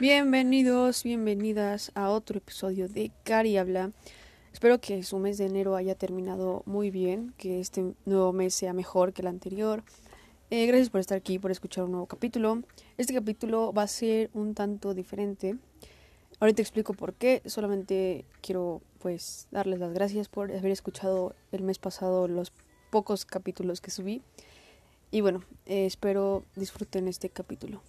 Bienvenidos, 0.00 1.04
bienvenidas 1.04 1.92
a 1.94 2.10
otro 2.10 2.38
episodio 2.38 2.88
de 2.88 3.12
Cari 3.22 3.56
Habla. 3.58 3.92
Espero 4.52 4.80
que 4.80 5.04
su 5.04 5.18
mes 5.18 5.38
de 5.38 5.46
enero 5.46 5.76
haya 5.76 5.94
terminado 5.94 6.64
muy 6.66 6.90
bien, 6.90 7.32
que 7.38 7.60
este 7.60 7.94
nuevo 8.04 8.32
mes 8.32 8.56
sea 8.56 8.72
mejor 8.72 9.12
que 9.12 9.22
el 9.22 9.28
anterior. 9.28 9.84
Eh, 10.50 10.66
gracias 10.66 10.90
por 10.90 11.00
estar 11.00 11.16
aquí, 11.16 11.38
por 11.38 11.52
escuchar 11.52 11.84
un 11.84 11.92
nuevo 11.92 12.06
capítulo. 12.06 12.64
Este 12.98 13.14
capítulo 13.14 13.72
va 13.72 13.82
a 13.82 13.88
ser 13.88 14.30
un 14.34 14.54
tanto 14.54 14.94
diferente. 14.94 15.58
Ahorita 16.40 16.60
explico 16.60 16.94
por 16.94 17.14
qué. 17.14 17.40
Solamente 17.46 18.24
quiero 18.40 18.82
pues 18.98 19.46
darles 19.52 19.78
las 19.78 19.94
gracias 19.94 20.28
por 20.28 20.50
haber 20.50 20.72
escuchado 20.72 21.36
el 21.52 21.62
mes 21.62 21.78
pasado 21.78 22.26
los 22.26 22.52
pocos 22.90 23.24
capítulos 23.24 23.80
que 23.80 23.92
subí. 23.92 24.22
Y 25.12 25.20
bueno, 25.20 25.44
eh, 25.66 25.86
espero 25.86 26.42
disfruten 26.56 27.06
este 27.06 27.30
capítulo. 27.30 27.80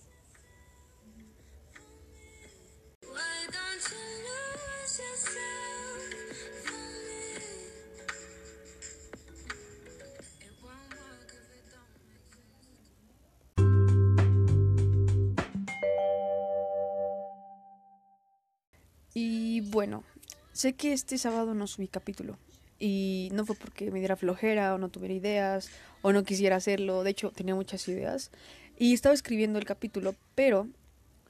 Bueno, 19.76 20.06
sé 20.54 20.74
que 20.74 20.94
este 20.94 21.18
sábado 21.18 21.54
no 21.54 21.68
subí 21.68 21.88
capítulo. 21.88 22.38
Y 22.80 23.30
no 23.34 23.46
fue 23.46 23.56
porque 23.56 23.92
me 23.92 24.00
diera 24.00 24.16
flojera 24.16 24.74
o 24.74 24.78
no 24.78 24.90
tuviera 24.90 25.14
ideas 25.14 25.70
o 26.02 26.14
no 26.14 26.24
quisiera 26.24 26.56
hacerlo. 26.56 27.04
De 27.04 27.12
hecho, 27.12 27.32
tenía 27.32 27.56
muchas 27.56 27.88
ideas. 27.88 28.32
Y 28.80 28.94
estaba 28.94 29.14
escribiendo 29.14 29.60
el 29.60 29.66
capítulo, 29.66 30.16
pero 30.34 30.68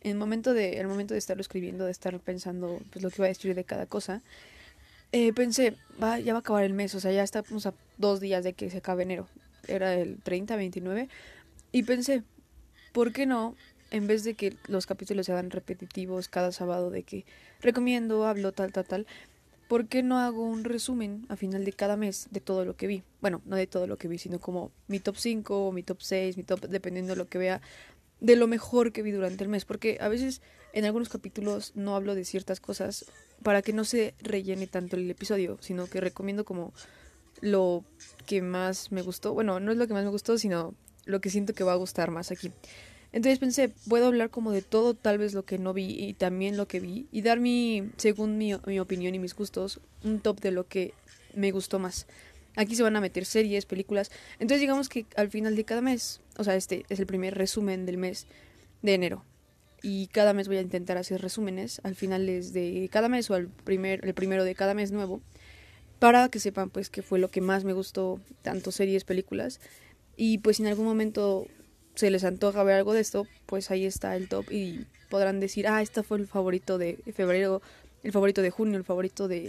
en 0.02 0.12
el 0.12 0.18
momento 0.18 0.54
de, 0.54 0.80
el 0.80 0.88
momento 0.88 1.16
de 1.16 1.18
estarlo 1.18 1.42
escribiendo, 1.42 1.86
de 1.86 1.92
estar 1.92 2.18
pensando 2.20 2.80
pues, 2.92 3.04
lo 3.04 3.10
que 3.10 3.16
iba 3.18 3.26
a 3.26 3.30
decir 3.30 3.56
de 3.56 3.64
cada 3.64 3.88
cosa, 3.88 4.22
eh, 5.12 5.34
pensé, 5.34 5.76
va, 6.02 6.20
ya 6.20 6.34
va 6.34 6.40
a 6.40 6.42
acabar 6.42 6.64
el 6.64 6.74
mes. 6.74 6.94
O 6.94 7.00
sea, 7.00 7.12
ya 7.12 7.24
estamos 7.24 7.66
a 7.66 7.74
dos 7.98 8.20
días 8.20 8.44
de 8.44 8.54
que 8.54 8.70
se 8.70 8.78
acabe 8.78 9.04
enero. 9.04 9.28
Era 9.68 9.96
el 9.96 10.22
30, 10.22 10.56
29. 10.56 11.10
Y 11.72 11.84
pensé, 11.84 12.22
¿por 12.94 13.12
qué 13.12 13.26
no 13.26 13.56
en 13.96 14.08
vez 14.08 14.26
de 14.26 14.34
que 14.34 14.58
los 14.68 14.86
capítulos 14.86 15.26
se 15.26 15.32
hagan 15.32 15.52
repetitivos 15.52 16.28
cada 16.28 16.52
sábado 16.52 16.90
de 16.90 17.04
que 17.04 17.26
recomiendo, 17.62 18.26
hablo, 18.26 18.52
tal, 18.52 18.74
tal, 18.74 18.84
tal, 18.84 19.08
¿por 19.70 19.88
qué 19.88 20.04
no 20.04 20.20
hago 20.20 20.44
un 20.46 20.66
resumen 20.66 21.26
a 21.30 21.38
final 21.38 21.64
de 21.64 21.72
cada 21.72 21.96
mes 21.96 22.28
de 22.30 22.42
todo 22.42 22.66
lo 22.66 22.76
que 22.76 22.88
vi? 22.88 23.04
Bueno, 23.22 23.42
no 23.46 23.56
de 23.56 23.68
todo 23.68 23.88
lo 23.88 23.98
que 23.98 24.10
vi, 24.10 24.18
sino 24.18 24.38
como 24.40 24.74
mi 24.90 25.00
top 25.00 25.16
5 25.16 25.68
o 25.68 25.72
mi 25.72 25.82
top 25.82 26.02
6, 26.02 26.36
mi 26.36 26.44
top, 26.44 26.68
dependiendo 26.68 27.14
de 27.14 27.16
lo 27.16 27.30
que 27.30 27.38
vea, 27.38 27.62
de 28.20 28.36
lo 28.36 28.48
mejor 28.48 28.92
que 28.92 29.02
vi 29.02 29.12
durante 29.12 29.46
el 29.46 29.50
mes, 29.50 29.64
porque 29.64 29.98
a 30.02 30.10
veces 30.10 30.42
en 30.74 30.84
algunos 30.84 31.08
capítulos 31.08 31.72
no 31.76 31.96
hablo 31.96 32.16
de 32.16 32.26
ciertas 32.26 32.60
cosas 32.60 33.06
para 33.44 33.62
que 33.62 33.72
no 33.72 33.86
se 33.86 34.14
rellene 34.20 34.68
tanto 34.68 34.98
el 34.98 35.10
episodio, 35.10 35.58
sino 35.62 35.88
que 35.88 36.02
recomiendo 36.02 36.44
como 36.44 36.74
lo 37.40 37.86
que 38.26 38.42
más 38.42 38.92
me 38.92 39.02
gustó, 39.02 39.34
bueno, 39.34 39.62
no 39.62 39.72
es 39.72 39.78
lo 39.78 39.88
que 39.88 39.94
más 39.94 40.04
me 40.04 40.10
gustó, 40.10 40.38
sino 40.38 40.76
lo 41.06 41.22
que 41.22 41.30
siento 41.30 41.54
que 41.54 41.64
va 41.64 41.72
a 41.72 41.78
gustar 41.78 42.12
más 42.12 42.32
aquí. 42.32 42.52
Entonces 43.16 43.40
pensé, 43.40 43.70
puedo 43.88 44.08
hablar 44.08 44.30
como 44.30 44.52
de 44.52 44.62
todo, 44.62 44.94
tal 44.94 45.18
vez 45.18 45.34
lo 45.34 45.46
que 45.46 45.58
no 45.58 45.72
vi 45.72 45.86
y 45.86 46.16
también 46.16 46.58
lo 46.58 46.68
que 46.68 46.82
vi, 46.82 47.08
y 47.14 47.22
dar 47.22 47.40
mi, 47.40 47.90
según 47.96 48.38
mi, 48.38 48.52
mi 48.68 48.78
opinión 48.82 49.16
y 49.16 49.20
mis 49.20 49.34
gustos, 49.34 49.80
un 50.04 50.20
top 50.20 50.42
de 50.42 50.52
lo 50.52 50.68
que 50.68 50.94
me 51.34 51.52
gustó 51.52 51.80
más. 51.80 52.08
Aquí 52.58 52.76
se 52.76 52.84
van 52.84 52.98
a 52.98 53.00
meter 53.00 53.24
series, 53.24 53.66
películas. 53.66 54.12
Entonces 54.34 54.60
digamos 54.60 54.90
que 54.90 55.06
al 55.16 55.30
final 55.30 55.56
de 55.56 55.64
cada 55.64 55.80
mes, 55.80 56.20
o 56.38 56.44
sea, 56.44 56.58
este 56.58 56.86
es 56.90 57.00
el 57.00 57.06
primer 57.06 57.36
resumen 57.36 57.86
del 57.86 57.98
mes 57.98 58.28
de 58.82 58.96
enero. 58.96 59.24
Y 59.82 60.08
cada 60.08 60.34
mes 60.34 60.50
voy 60.50 60.58
a 60.58 60.62
intentar 60.62 60.98
hacer 60.98 61.22
resúmenes 61.22 61.80
al 61.86 61.96
final 61.96 62.26
de 62.26 62.90
cada 62.92 63.08
mes 63.08 63.30
o 63.30 63.36
al 63.36 63.48
primer, 63.48 64.06
el 64.06 64.14
primero 64.14 64.44
de 64.44 64.56
cada 64.56 64.74
mes 64.74 64.92
nuevo. 64.92 65.22
Para 66.00 66.28
que 66.28 66.42
sepan 66.42 66.70
pues 66.70 66.90
qué 66.90 67.02
fue 67.02 67.20
lo 67.20 67.32
que 67.32 67.40
más 67.40 67.64
me 67.64 67.72
gustó, 67.72 68.20
tanto 68.42 68.74
series, 68.74 69.06
películas. 69.06 69.62
Y 70.18 70.40
pues 70.40 70.60
en 70.60 70.68
algún 70.68 70.86
momento 70.86 71.48
se 71.96 72.12
les 72.12 72.24
antoja 72.24 72.64
ver 72.64 72.76
algo 72.76 72.94
de 72.94 73.02
esto, 73.02 73.28
pues 73.46 73.72
ahí 73.72 73.86
está 73.86 74.16
el 74.16 74.28
top 74.28 74.52
y 74.52 74.86
podrán 75.10 75.40
decir, 75.40 75.68
ah, 75.68 75.82
este 75.82 76.04
fue 76.04 76.18
el 76.18 76.28
favorito 76.28 76.78
de 76.78 76.98
febrero, 77.14 77.62
el 78.04 78.12
favorito 78.12 78.42
de 78.42 78.52
junio, 78.52 78.78
el 78.78 78.84
favorito 78.84 79.28
de 79.28 79.40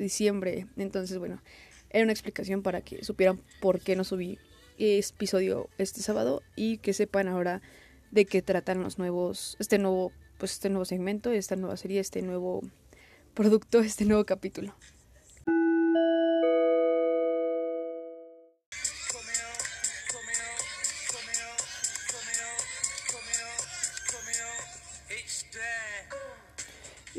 diciembre. 0.00 0.66
Entonces, 0.76 1.18
bueno, 1.18 1.42
era 1.90 2.04
una 2.04 2.12
explicación 2.12 2.62
para 2.62 2.82
que 2.82 3.04
supieran 3.04 3.40
por 3.60 3.80
qué 3.80 3.96
no 3.96 4.04
subí 4.04 4.38
episodio 4.78 5.68
este 5.78 6.02
sábado 6.02 6.42
y 6.56 6.78
que 6.78 6.92
sepan 6.92 7.28
ahora 7.28 7.62
de 8.10 8.24
qué 8.26 8.42
tratan 8.42 8.82
los 8.82 8.98
nuevos, 8.98 9.56
este 9.58 9.78
nuevo, 9.78 10.12
pues 10.38 10.52
este 10.52 10.68
nuevo 10.68 10.84
segmento, 10.84 11.32
esta 11.32 11.56
nueva 11.56 11.76
serie, 11.76 12.00
este 12.00 12.22
nuevo 12.22 12.62
producto, 13.34 13.80
este 13.80 14.04
nuevo 14.04 14.24
capítulo. 14.24 14.74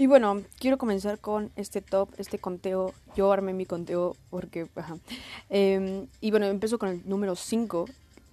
Y 0.06 0.08
bueno, 0.08 0.44
quiero 0.60 0.78
comenzar 0.78 1.18
con 1.18 1.52
este 1.56 1.82
top, 1.82 2.10
este 2.20 2.38
conteo. 2.38 2.94
Yo 3.16 3.32
armé 3.32 3.54
mi 3.54 3.66
conteo 3.66 4.16
porque... 4.30 4.68
Em, 5.50 6.06
y 6.22 6.30
bueno, 6.30 6.46
empezó 6.46 6.78
con 6.78 6.90
el 6.90 7.02
número 7.10 7.36
5. 7.36 7.86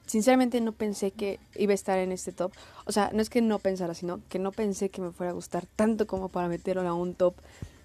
Sinceramente 0.04 0.60
no 0.60 0.72
pensé 0.72 1.12
que 1.12 1.40
iba 1.56 1.72
a 1.72 1.74
estar 1.74 1.98
en 1.98 2.12
este 2.12 2.30
top. 2.30 2.52
O 2.84 2.92
sea, 2.92 3.10
no 3.14 3.22
es 3.22 3.30
que 3.30 3.40
no 3.40 3.58
pensara, 3.58 3.94
sino 3.94 4.20
que 4.28 4.38
no 4.38 4.52
pensé 4.52 4.90
que 4.90 5.00
me 5.00 5.12
fuera 5.12 5.30
a 5.30 5.34
gustar 5.34 5.64
tanto 5.64 6.06
como 6.06 6.28
para 6.28 6.46
meterlo 6.46 6.86
a 6.86 6.92
un 6.92 7.14
top 7.14 7.36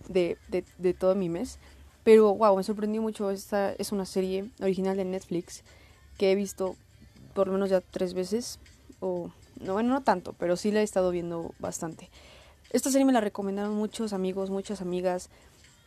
de, 0.10 0.38
de, 0.50 0.66
de 0.78 0.94
todo 0.94 1.16
mi 1.16 1.30
mes. 1.30 1.58
Pero 2.04 2.36
wow, 2.36 2.58
me 2.58 2.64
sorprendió 2.64 3.02
mucho. 3.02 3.32
Esta 3.32 3.72
es 3.72 3.94
una 3.94 4.06
serie 4.06 4.50
original 4.60 4.98
de 4.98 5.06
Netflix 5.06 5.64
que 6.18 6.34
he 6.34 6.36
visto 6.36 6.76
por 7.34 7.48
lo 7.48 7.54
menos 7.54 7.70
ya 7.70 7.80
tres 7.80 8.14
veces. 8.14 8.60
O, 9.00 9.32
no, 9.62 9.72
bueno, 9.72 9.94
no 9.94 10.04
tanto, 10.04 10.34
pero 10.34 10.58
sí 10.58 10.72
la 10.72 10.82
he 10.82 10.84
estado 10.84 11.10
viendo 11.10 11.54
bastante. 11.60 12.10
Esta 12.72 12.92
serie 12.92 13.06
me 13.06 13.14
la 13.14 13.22
recomendaron 13.22 13.76
muchos 13.76 14.12
amigos, 14.12 14.50
muchas 14.50 14.82
amigas. 14.82 15.30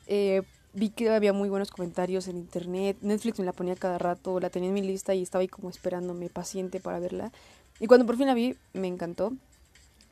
Eh, 0.07 0.43
vi 0.73 0.91
que 0.91 1.11
había 1.11 1.33
muy 1.33 1.51
buenos 1.51 1.71
comentarios 1.71 2.27
en 2.27 2.39
internet. 2.39 2.97
Netflix 3.03 3.39
me 3.39 3.45
la 3.45 3.53
ponía 3.53 3.77
cada 3.77 3.99
rato, 3.99 4.41
la 4.41 4.51
tenía 4.51 4.69
en 4.69 4.75
mi 4.75 4.83
lista 4.83 5.15
y 5.15 5.23
estaba 5.23 5.43
ahí 5.43 5.49
como 5.49 5.69
esperándome 5.69 6.31
paciente 6.31 6.81
para 6.81 6.99
verla. 6.99 7.33
Y 7.81 7.87
cuando 7.87 8.07
por 8.07 8.17
fin 8.17 8.27
la 8.27 8.35
vi, 8.35 8.57
me 8.73 8.89
encantó. 8.89 9.33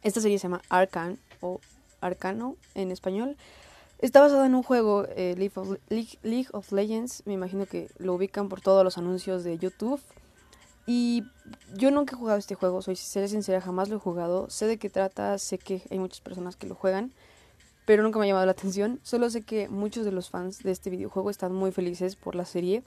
Esta 0.03 0.21
serie 0.21 0.39
se 0.39 0.45
llama 0.45 0.63
Arcan 0.69 1.19
o 1.41 1.61
Arcano 2.01 2.57
en 2.75 2.91
español. 2.91 3.37
Está 3.99 4.21
basada 4.21 4.47
en 4.47 4.55
un 4.55 4.63
juego, 4.63 5.07
eh, 5.17 5.35
League, 5.37 5.53
of, 5.57 5.79
League 5.89 6.49
of 6.53 6.71
Legends. 6.71 7.23
Me 7.27 7.33
imagino 7.33 7.67
que 7.67 7.89
lo 7.99 8.15
ubican 8.15 8.49
por 8.49 8.61
todos 8.61 8.85
los 8.85 8.97
anuncios 8.99 9.43
de 9.43 9.59
YouTube. 9.59 10.01
Y 10.91 11.23
yo 11.75 11.91
nunca 11.91 12.17
he 12.17 12.19
jugado 12.19 12.39
este 12.39 12.55
juego, 12.55 12.81
soy 12.81 12.97
sincera, 12.97 13.61
jamás 13.61 13.91
lo 13.91 13.97
he 13.97 14.01
jugado. 14.01 14.49
Sé 14.49 14.67
de 14.67 14.79
qué 14.79 14.89
trata, 14.89 15.37
sé 15.37 15.59
que 15.59 15.83
hay 15.91 15.99
muchas 15.99 16.23
personas 16.23 16.57
que 16.57 16.67
lo 16.67 16.75
juegan, 16.75 17.13
pero 17.85 18.03
nunca 18.03 18.19
me 18.19 18.25
ha 18.25 18.29
llamado 18.29 18.47
la 18.47 18.53
atención. 18.53 18.99
Solo 19.03 19.29
sé 19.29 19.43
que 19.43 19.69
muchos 19.69 20.07
de 20.07 20.13
los 20.13 20.31
fans 20.31 20.63
de 20.63 20.71
este 20.71 20.89
videojuego 20.89 21.29
están 21.29 21.53
muy 21.53 21.73
felices 21.73 22.17
por 22.17 22.35
la 22.35 22.47
serie, 22.47 22.83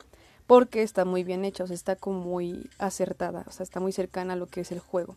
porque 0.48 0.82
está 0.82 1.06
muy 1.06 1.24
bien 1.24 1.46
hecha, 1.46 1.64
o 1.64 1.68
sea, 1.68 1.76
está 1.76 1.96
como 1.96 2.22
muy 2.22 2.72
acertada, 2.80 3.46
o 3.48 3.52
sea, 3.52 3.64
está 3.64 3.80
muy 3.80 3.92
cercana 3.92 4.34
a 4.34 4.36
lo 4.36 4.48
que 4.48 4.62
es 4.62 4.72
el 4.72 4.80
juego. 4.80 5.16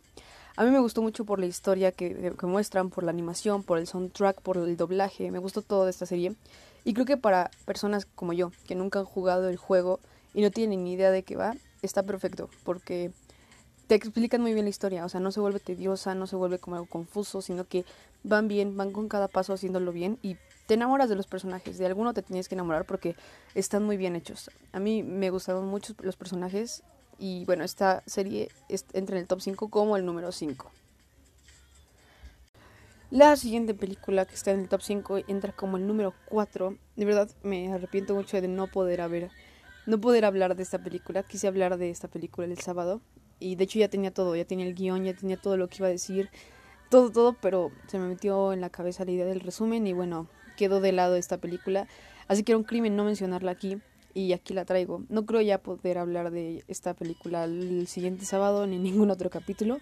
A 0.54 0.62
mí 0.62 0.70
me 0.70 0.78
gustó 0.78 1.00
mucho 1.00 1.24
por 1.24 1.40
la 1.40 1.46
historia 1.46 1.90
que, 1.90 2.34
que 2.38 2.46
muestran, 2.46 2.90
por 2.90 3.02
la 3.02 3.12
animación, 3.12 3.62
por 3.62 3.78
el 3.78 3.86
soundtrack, 3.86 4.42
por 4.42 4.58
el 4.58 4.76
doblaje, 4.76 5.30
me 5.30 5.38
gustó 5.38 5.62
todo 5.62 5.84
de 5.84 5.90
esta 5.90 6.04
serie. 6.04 6.34
Y 6.84 6.92
creo 6.92 7.06
que 7.06 7.16
para 7.16 7.50
personas 7.64 8.06
como 8.14 8.34
yo, 8.34 8.52
que 8.66 8.74
nunca 8.74 8.98
han 8.98 9.06
jugado 9.06 9.48
el 9.48 9.56
juego 9.56 10.00
y 10.34 10.42
no 10.42 10.50
tienen 10.50 10.84
ni 10.84 10.92
idea 10.92 11.10
de 11.10 11.22
qué 11.22 11.34
va, 11.34 11.54
está 11.86 12.02
perfecto 12.02 12.48
porque 12.64 13.12
te 13.86 13.94
explican 13.94 14.40
muy 14.40 14.54
bien 14.54 14.64
la 14.64 14.70
historia, 14.70 15.04
o 15.04 15.08
sea, 15.08 15.20
no 15.20 15.30
se 15.30 15.40
vuelve 15.40 15.60
tediosa, 15.60 16.14
no 16.14 16.26
se 16.26 16.36
vuelve 16.36 16.58
como 16.58 16.76
algo 16.76 16.88
confuso, 16.88 17.42
sino 17.42 17.64
que 17.64 17.84
van 18.22 18.48
bien, 18.48 18.76
van 18.76 18.92
con 18.92 19.08
cada 19.08 19.28
paso 19.28 19.52
haciéndolo 19.52 19.92
bien 19.92 20.18
y 20.22 20.36
te 20.66 20.74
enamoras 20.74 21.10
de 21.10 21.16
los 21.16 21.26
personajes, 21.26 21.76
de 21.76 21.86
alguno 21.86 22.14
te 22.14 22.22
tienes 22.22 22.48
que 22.48 22.54
enamorar 22.54 22.86
porque 22.86 23.16
están 23.54 23.84
muy 23.84 23.96
bien 23.96 24.16
hechos. 24.16 24.50
A 24.72 24.80
mí 24.80 25.02
me 25.02 25.30
gustaron 25.30 25.66
mucho 25.66 25.94
los 26.00 26.16
personajes 26.16 26.82
y 27.18 27.44
bueno, 27.44 27.64
esta 27.64 28.02
serie 28.06 28.48
entra 28.92 29.16
en 29.16 29.22
el 29.22 29.28
top 29.28 29.40
5 29.40 29.68
como 29.68 29.96
el 29.96 30.06
número 30.06 30.32
5. 30.32 30.70
La 33.10 33.36
siguiente 33.36 33.74
película 33.74 34.24
que 34.24 34.34
está 34.34 34.50
en 34.50 34.60
el 34.60 34.68
top 34.68 34.80
5 34.80 35.18
entra 35.28 35.52
como 35.52 35.76
el 35.76 35.86
número 35.86 36.14
4. 36.30 36.76
De 36.96 37.04
verdad 37.04 37.30
me 37.42 37.72
arrepiento 37.72 38.14
mucho 38.14 38.40
de 38.40 38.48
no 38.48 38.66
poder 38.66 39.02
haber 39.02 39.30
no 39.86 40.00
poder 40.00 40.24
hablar 40.24 40.56
de 40.56 40.62
esta 40.62 40.78
película. 40.78 41.22
Quise 41.22 41.46
hablar 41.46 41.76
de 41.76 41.90
esta 41.90 42.08
película 42.08 42.46
el 42.46 42.58
sábado 42.58 43.00
y 43.40 43.56
de 43.56 43.64
hecho 43.64 43.78
ya 43.78 43.88
tenía 43.88 44.12
todo, 44.12 44.36
ya 44.36 44.44
tenía 44.44 44.66
el 44.66 44.74
guion, 44.74 45.04
ya 45.04 45.14
tenía 45.14 45.36
todo 45.36 45.56
lo 45.56 45.68
que 45.68 45.76
iba 45.78 45.88
a 45.88 45.90
decir, 45.90 46.30
todo, 46.90 47.10
todo, 47.10 47.36
pero 47.40 47.70
se 47.86 47.98
me 47.98 48.08
metió 48.08 48.52
en 48.52 48.60
la 48.60 48.70
cabeza 48.70 49.04
la 49.04 49.12
idea 49.12 49.26
del 49.26 49.40
resumen 49.40 49.86
y 49.86 49.92
bueno, 49.92 50.28
quedó 50.56 50.80
de 50.80 50.92
lado 50.92 51.16
esta 51.16 51.38
película. 51.38 51.88
Así 52.28 52.42
que 52.42 52.52
era 52.52 52.58
un 52.58 52.64
crimen 52.64 52.96
no 52.96 53.04
mencionarla 53.04 53.50
aquí 53.50 53.78
y 54.14 54.32
aquí 54.32 54.54
la 54.54 54.64
traigo. 54.64 55.02
No 55.08 55.26
creo 55.26 55.40
ya 55.40 55.58
poder 55.58 55.98
hablar 55.98 56.30
de 56.30 56.64
esta 56.68 56.94
película 56.94 57.44
el 57.44 57.86
siguiente 57.86 58.24
sábado 58.24 58.66
ni 58.66 58.78
ningún 58.78 59.10
otro 59.10 59.30
capítulo, 59.30 59.78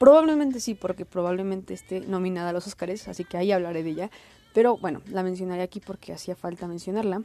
Probablemente 0.00 0.60
sí, 0.60 0.74
porque 0.74 1.04
probablemente 1.04 1.74
esté 1.74 2.00
nominada 2.00 2.48
a 2.48 2.52
los 2.54 2.66
Oscars, 2.66 3.06
así 3.06 3.24
que 3.24 3.36
ahí 3.36 3.52
hablaré 3.52 3.82
de 3.82 3.90
ella. 3.90 4.10
Pero 4.54 4.78
bueno, 4.78 5.02
la 5.10 5.22
mencionaré 5.22 5.60
aquí 5.60 5.78
porque 5.78 6.14
hacía 6.14 6.34
falta 6.34 6.66
mencionarla. 6.66 7.22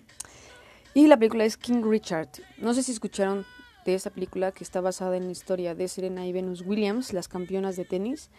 Y 0.95 1.07
la 1.07 1.18
película 1.18 1.44
es 1.44 1.57
King 1.57 1.83
Richard. 1.83 2.30
No 2.57 2.74
sé 2.74 2.81
si 2.81 2.94
escucharon 2.94 3.45
de 3.83 3.95
esta 3.95 4.12
película 4.12 4.53
que 4.53 4.63
está 4.63 4.80
basada 4.80 5.18
en 5.18 5.25
la 5.25 5.33
historia 5.33 5.75
de 5.75 5.89
Serena 5.89 6.25
y 6.25 6.31
Venus 6.31 6.63
Williams, 6.65 7.12
las 7.12 7.27
campeonas 7.27 7.75
de 7.75 7.83
tenis, 7.83 8.30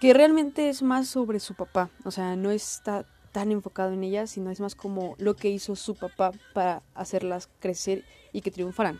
que 0.00 0.14
realmente 0.14 0.70
es 0.70 0.80
más 0.80 1.08
sobre 1.08 1.40
su 1.40 1.54
papá. 1.54 1.90
O 2.06 2.10
sea, 2.10 2.36
no 2.36 2.52
está 2.52 3.04
tan 3.32 3.52
enfocado 3.52 3.92
en 3.92 4.02
ella, 4.02 4.26
sino 4.26 4.50
es 4.50 4.60
más 4.60 4.74
como 4.74 5.14
lo 5.18 5.36
que 5.36 5.50
hizo 5.50 5.76
su 5.76 5.94
papá 5.94 6.32
para 6.54 6.82
hacerlas 6.94 7.50
crecer 7.60 8.02
y 8.32 8.40
que 8.40 8.50
triunfaran. 8.50 8.98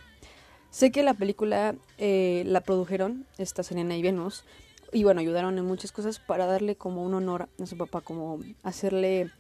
Sé 0.69 0.93
que 0.93 1.03
la 1.03 1.15
película 1.15 1.75
eh, 1.97 2.43
la 2.45 2.61
produjeron, 2.61 3.25
esta 3.39 3.63
Serena 3.63 3.97
y 3.97 4.03
Venus, 4.03 4.45
y 4.93 5.05
bueno, 5.05 5.21
ayudaron 5.21 5.57
en 5.57 5.65
muchas 5.65 5.91
cosas 5.91 6.19
para 6.19 6.45
darle 6.45 6.77
como 6.77 7.03
un 7.03 7.15
honor 7.15 7.49
a 7.63 7.65
su 7.65 7.79
papá, 7.79 8.03
como 8.03 8.41
hacerle 8.63 9.31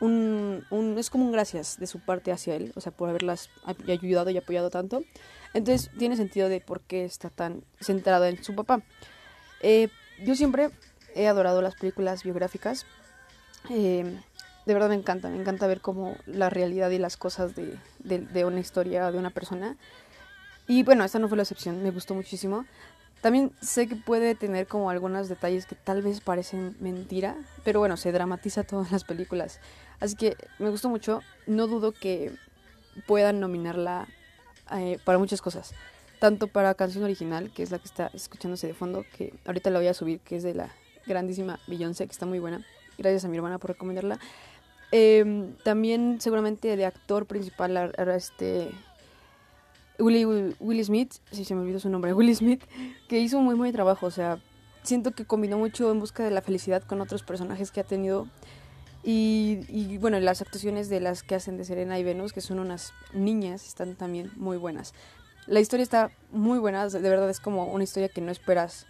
un, 0.00 0.64
un, 0.70 0.98
es 0.98 1.10
como 1.10 1.24
un 1.24 1.32
gracias 1.32 1.78
de 1.78 1.86
su 1.86 2.00
parte 2.00 2.32
hacia 2.32 2.56
él, 2.56 2.72
o 2.74 2.80
sea, 2.80 2.92
por 2.92 3.08
haberlas 3.08 3.50
ayudado 3.88 4.30
y 4.30 4.36
apoyado 4.36 4.70
tanto. 4.70 5.04
Entonces 5.52 5.90
tiene 5.98 6.16
sentido 6.16 6.48
de 6.48 6.60
por 6.60 6.80
qué 6.80 7.04
está 7.04 7.30
tan 7.30 7.64
centrado 7.80 8.24
en 8.26 8.42
su 8.42 8.54
papá. 8.54 8.82
Eh, 9.60 9.88
yo 10.24 10.34
siempre 10.34 10.70
he 11.14 11.28
adorado 11.28 11.62
las 11.62 11.74
películas 11.76 12.24
biográficas. 12.24 12.86
Eh, 13.70 14.20
de 14.66 14.74
verdad 14.74 14.88
me 14.88 14.94
encanta, 14.94 15.28
me 15.28 15.40
encanta 15.40 15.66
ver 15.66 15.80
como 15.80 16.16
la 16.26 16.50
realidad 16.50 16.90
y 16.90 16.98
las 16.98 17.16
cosas 17.16 17.54
de, 17.54 17.78
de, 18.00 18.18
de 18.18 18.44
una 18.44 18.60
historia 18.60 19.10
de 19.10 19.18
una 19.18 19.30
persona. 19.30 19.76
Y 20.66 20.82
bueno, 20.82 21.04
esta 21.04 21.18
no 21.18 21.28
fue 21.28 21.36
la 21.36 21.42
excepción, 21.42 21.82
me 21.82 21.90
gustó 21.90 22.14
muchísimo. 22.14 22.64
También 23.24 23.52
sé 23.62 23.88
que 23.88 23.96
puede 23.96 24.34
tener 24.34 24.66
como 24.66 24.90
algunos 24.90 25.30
detalles 25.30 25.64
que 25.64 25.74
tal 25.74 26.02
vez 26.02 26.20
parecen 26.20 26.76
mentira, 26.78 27.38
pero 27.64 27.80
bueno, 27.80 27.96
se 27.96 28.12
dramatiza 28.12 28.64
todas 28.64 28.92
las 28.92 29.04
películas. 29.04 29.60
Así 29.98 30.14
que 30.14 30.36
me 30.58 30.68
gustó 30.68 30.90
mucho. 30.90 31.22
No 31.46 31.66
dudo 31.66 31.92
que 31.92 32.32
puedan 33.06 33.40
nominarla 33.40 34.08
eh, 34.72 34.98
para 35.04 35.16
muchas 35.16 35.40
cosas. 35.40 35.72
Tanto 36.18 36.48
para 36.48 36.74
canción 36.74 37.02
original, 37.02 37.50
que 37.50 37.62
es 37.62 37.70
la 37.70 37.78
que 37.78 37.86
está 37.86 38.10
escuchándose 38.12 38.66
de 38.66 38.74
fondo, 38.74 39.06
que 39.16 39.32
ahorita 39.46 39.70
la 39.70 39.78
voy 39.78 39.88
a 39.88 39.94
subir, 39.94 40.20
que 40.20 40.36
es 40.36 40.42
de 40.42 40.52
la 40.52 40.68
grandísima 41.06 41.58
Beyoncé, 41.66 42.04
que 42.06 42.12
está 42.12 42.26
muy 42.26 42.40
buena. 42.40 42.62
Gracias 42.98 43.24
a 43.24 43.28
mi 43.28 43.38
hermana 43.38 43.56
por 43.56 43.70
recomendarla. 43.70 44.18
Em, 44.92 45.54
también 45.62 46.20
seguramente 46.20 46.76
de 46.76 46.84
actor 46.84 47.24
principal, 47.24 47.94
este 47.96 48.70
Willie, 49.98 50.84
Smith, 50.84 51.14
si 51.30 51.44
se 51.44 51.54
me 51.54 51.62
olvidó 51.62 51.78
su 51.80 51.88
nombre, 51.88 52.12
Willie 52.14 52.34
Smith, 52.34 52.62
que 53.08 53.20
hizo 53.20 53.38
un 53.38 53.44
muy 53.44 53.54
buen 53.54 53.72
trabajo, 53.72 54.06
o 54.06 54.10
sea, 54.10 54.40
siento 54.82 55.12
que 55.12 55.24
combinó 55.24 55.58
mucho 55.58 55.90
en 55.90 56.00
busca 56.00 56.24
de 56.24 56.30
la 56.30 56.42
felicidad 56.42 56.82
con 56.82 57.00
otros 57.00 57.22
personajes 57.22 57.70
que 57.70 57.80
ha 57.80 57.84
tenido 57.84 58.28
y, 59.02 59.60
y, 59.68 59.98
bueno, 59.98 60.18
las 60.18 60.40
actuaciones 60.40 60.88
de 60.88 60.98
las 60.98 61.22
que 61.22 61.34
hacen 61.34 61.58
de 61.58 61.64
Serena 61.64 61.98
y 61.98 62.04
Venus, 62.04 62.32
que 62.32 62.40
son 62.40 62.58
unas 62.58 62.94
niñas, 63.12 63.66
están 63.66 63.96
también 63.96 64.32
muy 64.36 64.56
buenas. 64.56 64.94
La 65.46 65.60
historia 65.60 65.82
está 65.82 66.10
muy 66.32 66.58
buena, 66.58 66.88
de 66.88 67.00
verdad 67.00 67.28
es 67.28 67.38
como 67.38 67.66
una 67.66 67.84
historia 67.84 68.08
que 68.08 68.22
no 68.22 68.32
esperas 68.32 68.86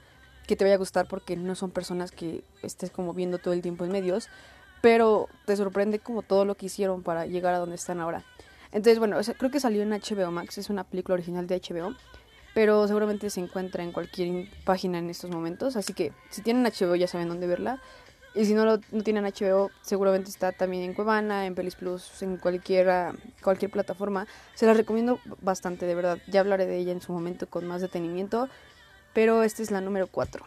que 0.47 0.55
te 0.55 0.65
vaya 0.65 0.77
a 0.77 0.79
gustar 0.79 1.09
porque 1.09 1.37
no 1.37 1.57
son 1.57 1.73
personas 1.73 2.13
que 2.13 2.45
estés 2.63 2.91
como 2.91 3.13
viendo 3.13 3.39
todo 3.39 3.55
el 3.55 3.63
tiempo 3.63 3.85
en 3.85 3.91
medios, 3.91 4.29
pero 4.81 5.29
te 5.47 5.57
sorprende 5.57 5.99
como 5.99 6.23
todo 6.23 6.45
lo 6.45 6.55
que 6.55 6.67
hicieron 6.67 7.03
para 7.03 7.27
llegar 7.27 7.55
a 7.55 7.59
donde 7.59 7.75
están 7.75 8.01
ahora. 8.01 8.25
Entonces, 8.75 8.99
bueno, 8.99 9.19
creo 9.39 9.51
que 9.53 9.61
salió 9.61 9.83
en 9.83 9.91
HBO 9.91 10.33
Max, 10.33 10.59
es 10.59 10.69
una 10.69 10.83
película 10.83 11.15
original 11.15 11.47
de 11.47 11.61
HBO, 11.61 11.95
pero 12.55 12.89
seguramente 12.89 13.31
se 13.31 13.39
encuentra 13.39 13.85
en 13.85 13.93
cualquier 13.93 14.49
página 14.65 14.99
en 14.99 15.09
estos 15.09 15.31
momentos, 15.31 15.77
así 15.77 15.93
que 15.93 16.13
si 16.29 16.43
tienen 16.43 16.65
HBO 16.65 16.97
ya 16.97 17.07
saben 17.07 17.29
dónde 17.29 17.47
verla. 17.47 17.81
Y 18.35 18.47
si 18.47 18.55
no, 18.55 18.65
lo, 18.65 18.79
tienen 18.79 19.23
HBO, 19.25 19.71
seguramente 19.81 20.29
está 20.29 20.51
también 20.51 20.83
en 20.83 20.93
Cuevana, 20.93 21.47
en 21.47 21.55
Pelis 21.55 21.77
Plus, 21.77 22.21
en 22.21 22.37
cualquiera, 22.37 23.15
cualquier 23.45 23.71
plataforma. 23.71 24.27
Se 24.55 24.67
la 24.67 24.75
recomiendo 24.75 25.21
bastante, 25.41 25.87
de 25.87 25.95
verdad. 25.95 26.19
Ya 26.27 26.41
hablaré 26.41 26.67
de 26.67 26.77
ella 26.77 26.91
en 26.91 27.01
su 27.01 27.13
momento 27.13 27.49
con 27.49 27.65
más 27.69 27.81
detenimiento, 27.81 28.49
pero 29.13 29.45
esta 29.45 29.63
es 29.63 29.71
la 29.71 29.81
número 29.81 30.09
4. 30.09 30.45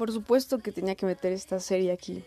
Por 0.00 0.12
supuesto 0.12 0.60
que 0.60 0.72
tenía 0.72 0.94
que 0.94 1.04
meter 1.04 1.30
esta 1.30 1.60
serie 1.60 1.92
aquí. 1.92 2.24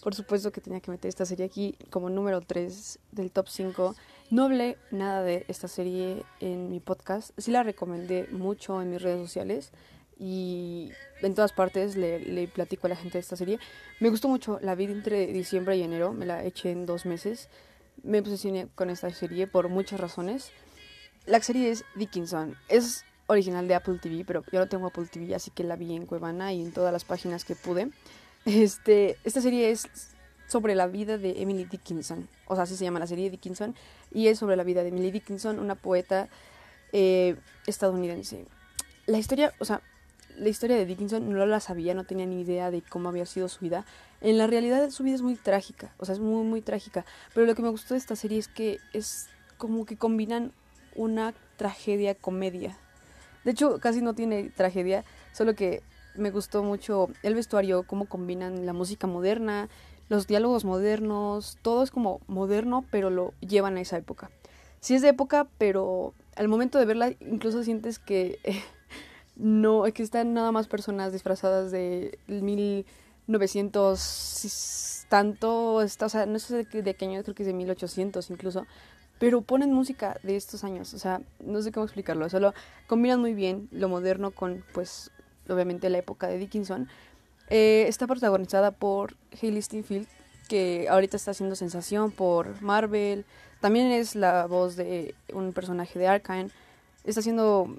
Por 0.00 0.14
supuesto 0.14 0.52
que 0.52 0.60
tenía 0.60 0.78
que 0.78 0.92
meter 0.92 1.08
esta 1.08 1.26
serie 1.26 1.44
aquí 1.44 1.74
como 1.90 2.08
número 2.08 2.40
3 2.40 3.00
del 3.10 3.32
top 3.32 3.48
5. 3.48 3.96
No 4.30 4.44
hablé 4.44 4.78
nada 4.92 5.24
de 5.24 5.44
esta 5.48 5.66
serie 5.66 6.22
en 6.38 6.70
mi 6.70 6.78
podcast. 6.78 7.32
Sí 7.36 7.50
la 7.50 7.64
recomendé 7.64 8.28
mucho 8.30 8.80
en 8.80 8.90
mis 8.90 9.02
redes 9.02 9.18
sociales 9.26 9.72
y 10.20 10.92
en 11.20 11.34
todas 11.34 11.52
partes 11.52 11.96
le, 11.96 12.20
le 12.20 12.46
platico 12.46 12.86
a 12.86 12.90
la 12.90 12.96
gente 12.96 13.18
de 13.18 13.22
esta 13.22 13.34
serie. 13.34 13.58
Me 13.98 14.08
gustó 14.08 14.28
mucho, 14.28 14.60
la 14.62 14.76
vi 14.76 14.84
entre 14.84 15.26
diciembre 15.26 15.76
y 15.76 15.82
enero, 15.82 16.12
me 16.12 16.26
la 16.26 16.44
eché 16.44 16.70
en 16.70 16.86
dos 16.86 17.06
meses. 17.06 17.48
Me 18.04 18.20
obsesioné 18.20 18.68
con 18.76 18.88
esta 18.88 19.10
serie 19.10 19.48
por 19.48 19.68
muchas 19.68 19.98
razones. 19.98 20.52
La 21.26 21.40
serie 21.40 21.72
es 21.72 21.84
Dickinson. 21.96 22.56
Es 22.68 23.04
original 23.30 23.68
de 23.68 23.74
Apple 23.74 23.98
TV, 24.00 24.24
pero 24.26 24.44
yo 24.52 24.58
no 24.58 24.68
tengo 24.68 24.88
Apple 24.88 25.06
TV, 25.06 25.34
así 25.34 25.50
que 25.50 25.64
la 25.64 25.76
vi 25.76 25.94
en 25.94 26.06
Cuevana 26.06 26.52
y 26.52 26.62
en 26.62 26.72
todas 26.72 26.92
las 26.92 27.04
páginas 27.04 27.44
que 27.44 27.54
pude. 27.54 27.90
Este, 28.44 29.18
esta 29.24 29.40
serie 29.40 29.70
es 29.70 29.86
sobre 30.46 30.74
la 30.74 30.86
vida 30.86 31.18
de 31.18 31.42
Emily 31.42 31.64
Dickinson, 31.64 32.26
o 32.46 32.54
sea, 32.54 32.64
así 32.64 32.74
se 32.74 32.84
llama 32.84 32.98
la 32.98 33.06
serie 33.06 33.30
Dickinson, 33.30 33.74
y 34.12 34.28
es 34.28 34.38
sobre 34.38 34.56
la 34.56 34.64
vida 34.64 34.82
de 34.82 34.88
Emily 34.88 35.10
Dickinson, 35.10 35.58
una 35.58 35.74
poeta 35.74 36.28
eh, 36.92 37.36
estadounidense. 37.66 38.46
La 39.06 39.18
historia, 39.18 39.52
o 39.58 39.64
sea, 39.64 39.82
la 40.36 40.48
historia 40.48 40.76
de 40.76 40.86
Dickinson 40.86 41.30
no 41.30 41.46
la 41.46 41.60
sabía, 41.60 41.94
no 41.94 42.04
tenía 42.04 42.26
ni 42.26 42.40
idea 42.40 42.70
de 42.70 42.82
cómo 42.82 43.08
había 43.08 43.26
sido 43.26 43.48
su 43.48 43.60
vida. 43.60 43.84
En 44.20 44.38
la 44.38 44.46
realidad 44.46 44.90
su 44.90 45.02
vida 45.02 45.14
es 45.16 45.22
muy 45.22 45.36
trágica, 45.36 45.92
o 45.98 46.04
sea, 46.04 46.14
es 46.14 46.20
muy, 46.20 46.44
muy 46.44 46.62
trágica. 46.62 47.04
Pero 47.34 47.46
lo 47.46 47.54
que 47.54 47.62
me 47.62 47.68
gustó 47.68 47.94
de 47.94 47.98
esta 47.98 48.16
serie 48.16 48.38
es 48.38 48.48
que 48.48 48.78
es 48.92 49.28
como 49.58 49.84
que 49.84 49.96
combinan 49.96 50.52
una 50.96 51.34
tragedia 51.56 52.14
comedia. 52.14 52.76
De 53.44 53.52
hecho, 53.52 53.78
casi 53.78 54.02
no 54.02 54.14
tiene 54.14 54.50
tragedia, 54.50 55.04
solo 55.32 55.54
que 55.54 55.82
me 56.14 56.30
gustó 56.30 56.62
mucho 56.62 57.08
el 57.22 57.34
vestuario, 57.34 57.84
cómo 57.84 58.06
combinan 58.06 58.66
la 58.66 58.72
música 58.72 59.06
moderna, 59.06 59.68
los 60.08 60.26
diálogos 60.26 60.64
modernos, 60.64 61.58
todo 61.62 61.82
es 61.82 61.90
como 61.90 62.20
moderno, 62.26 62.84
pero 62.90 63.10
lo 63.10 63.32
llevan 63.40 63.76
a 63.76 63.80
esa 63.80 63.96
época. 63.96 64.30
Sí 64.80 64.94
es 64.94 65.02
de 65.02 65.08
época, 65.08 65.46
pero 65.58 66.14
al 66.36 66.48
momento 66.48 66.78
de 66.78 66.86
verla 66.86 67.12
incluso 67.20 67.62
sientes 67.62 67.98
que 67.98 68.38
no, 69.36 69.86
es 69.86 69.94
que 69.94 70.02
están 70.02 70.34
nada 70.34 70.52
más 70.52 70.68
personas 70.68 71.12
disfrazadas 71.12 71.70
de 71.70 72.18
1900 72.26 74.90
tanto, 75.10 75.74
o 75.74 75.88
sea, 75.88 76.24
no 76.26 76.38
sé 76.38 76.64
de 76.64 76.94
qué 76.94 77.04
año, 77.04 77.22
creo 77.22 77.34
que 77.34 77.42
es 77.42 77.46
de 77.48 77.52
1800 77.52 78.30
incluso, 78.30 78.64
pero 79.20 79.42
ponen 79.42 79.70
música 79.70 80.18
de 80.22 80.34
estos 80.34 80.64
años, 80.64 80.94
o 80.94 80.98
sea, 80.98 81.20
no 81.44 81.60
sé 81.60 81.72
cómo 81.72 81.84
explicarlo, 81.84 82.30
solo 82.30 82.54
combinan 82.86 83.20
muy 83.20 83.34
bien 83.34 83.68
lo 83.70 83.90
moderno 83.90 84.30
con, 84.30 84.64
pues, 84.72 85.10
obviamente 85.46 85.90
la 85.90 85.98
época 85.98 86.26
de 86.26 86.38
Dickinson. 86.38 86.88
Eh, 87.50 87.84
está 87.86 88.06
protagonizada 88.06 88.70
por 88.70 89.16
Hailey 89.40 89.60
Steinfeld, 89.60 90.08
que 90.48 90.86
ahorita 90.88 91.18
está 91.18 91.32
haciendo 91.32 91.54
sensación 91.54 92.12
por 92.12 92.62
Marvel, 92.62 93.26
también 93.60 93.88
es 93.88 94.14
la 94.14 94.46
voz 94.46 94.74
de 94.76 95.14
un 95.34 95.52
personaje 95.52 95.98
de 95.98 96.08
Arkane, 96.08 96.48
está 97.04 97.20
haciendo 97.20 97.76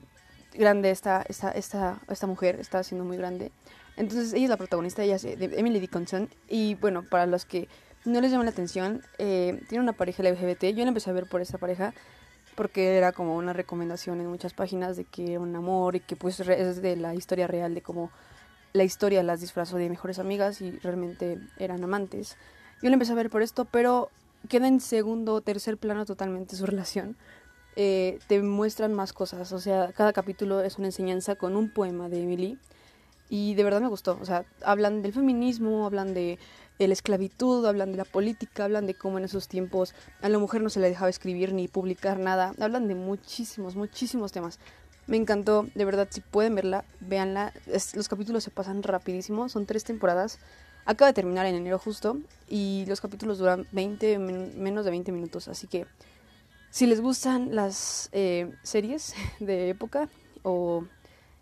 grande 0.53 0.91
esta, 0.91 1.25
esta, 1.27 1.50
esta, 1.50 2.01
esta 2.07 2.27
mujer, 2.27 2.60
está 2.60 2.77
haciendo 2.77 3.03
muy 3.03 3.17
grande. 3.17 3.51
Entonces 3.98 4.31
ella 4.33 4.43
es 4.43 4.50
la 4.51 4.57
protagonista, 4.57 5.01
ella 5.01 5.15
es 5.15 5.24
de 5.24 5.50
Emily 5.57 5.79
Dickinson, 5.79 6.29
y 6.48 6.75
bueno, 6.75 7.01
para 7.01 7.25
los 7.25 7.45
que 7.45 7.67
no 8.05 8.22
les 8.22 8.31
llama 8.31 8.43
la 8.43 8.51
atención. 8.51 9.01
Eh, 9.17 9.62
tiene 9.70 9.84
una 9.84 9.93
pareja 9.93 10.24
LGBT. 10.24 10.65
Yo 10.75 10.84
la 10.84 10.89
empecé 10.89 11.10
a 11.10 11.13
ver 11.13 11.27
por 11.27 11.41
esa 11.41 11.58
pareja 11.58 11.93
porque 12.55 12.98
era 12.98 13.12
como 13.12 13.38
una 13.38 13.53
recomendación 13.53 14.20
en 14.20 14.27
muchas 14.27 14.53
páginas 14.53 14.98
de 14.98 15.05
que 15.05 15.38
un 15.38 15.55
amor 15.55 15.96
y 15.96 16.00
que 16.00 16.15
pues 16.15 16.39
es 16.39 16.81
de 16.81 16.96
la 16.96 17.15
historia 17.15 17.48
real 17.48 17.74
de 17.74 17.81
cómo 17.81 18.12
la 18.74 18.84
historia 18.84 19.24
las 19.24 19.41
disfrazó 19.41 19.77
de 19.77 19.89
mejores 19.89 20.20
amigas 20.20 20.62
y 20.62 20.72
realmente 20.79 21.39
eran 21.58 21.84
amantes. 21.84 22.38
Yo 22.81 22.89
la 22.89 22.93
empecé 22.93 23.12
a 23.12 23.15
ver 23.15 23.29
por 23.29 23.41
esto, 23.41 23.65
pero 23.65 24.10
queda 24.50 24.67
en 24.67 24.79
segundo 24.79 25.36
o 25.36 25.41
tercer 25.41 25.77
plano 25.77 26.05
totalmente 26.05 26.55
su 26.55 26.65
relación. 26.65 27.15
Eh, 27.75 28.20
te 28.27 28.41
muestran 28.41 28.93
más 28.93 29.13
cosas, 29.13 29.51
o 29.53 29.60
sea, 29.60 29.93
cada 29.93 30.12
capítulo 30.12 30.62
es 30.62 30.77
una 30.77 30.88
enseñanza 30.88 31.36
con 31.36 31.55
un 31.55 31.70
poema 31.70 32.10
de 32.10 32.24
Emily 32.24 32.58
y 33.32 33.56
de 33.56 33.64
verdad 33.64 33.80
me 33.80 33.88
gustó, 33.88 34.20
o 34.22 34.26
sea, 34.26 34.44
hablan 34.62 35.02
del 35.02 35.14
feminismo, 35.14 35.86
hablan 35.86 36.14
de 36.14 36.38
la 36.78 36.92
esclavitud, 36.92 37.66
hablan 37.66 37.92
de 37.92 37.98
la 37.98 38.04
política, 38.04 38.66
hablan 38.66 38.88
de 38.88 38.94
cómo 38.94 39.20
en 39.20 39.24
esos 39.24 39.48
tiempos 39.48 39.96
a 40.22 40.28
la 40.28 40.38
mujer 40.38 40.62
no 40.62 40.70
se 40.70 40.82
le 40.82 40.90
dejaba 40.90 41.10
escribir 41.10 41.54
ni 41.54 41.70
publicar 41.70 42.20
nada, 42.20 42.54
hablan 42.60 42.90
de 42.90 42.96
muchísimos, 42.96 43.78
muchísimos 43.78 44.34
temas. 44.34 44.60
Me 45.08 45.16
encantó, 45.16 45.66
de 45.76 45.86
verdad, 45.86 46.10
si 46.12 46.20
pueden 46.20 46.56
verla, 46.56 46.84
véanla. 47.00 47.54
los 47.94 48.10
capítulos 48.10 48.44
se 48.44 48.52
pasan 48.52 48.84
rapidísimo, 48.84 49.48
son 49.48 49.66
tres 49.66 49.86
temporadas. 49.86 50.38
Acaba 50.84 51.08
de 51.08 51.14
terminar 51.14 51.46
en 51.46 51.56
enero 51.56 51.80
justo 51.80 52.18
y 52.50 52.84
los 52.90 53.00
capítulos 53.00 53.38
duran 53.38 53.66
20, 53.72 54.20
menos 54.20 54.84
de 54.84 54.92
20 54.92 55.10
minutos, 55.14 55.48
así 55.48 55.68
que 55.68 55.86
si 56.70 56.86
les 56.86 57.00
gustan 57.00 57.56
las 57.56 58.10
eh, 58.12 58.52
series 58.62 59.14
de 59.40 59.70
época 59.70 60.10
o 60.44 60.84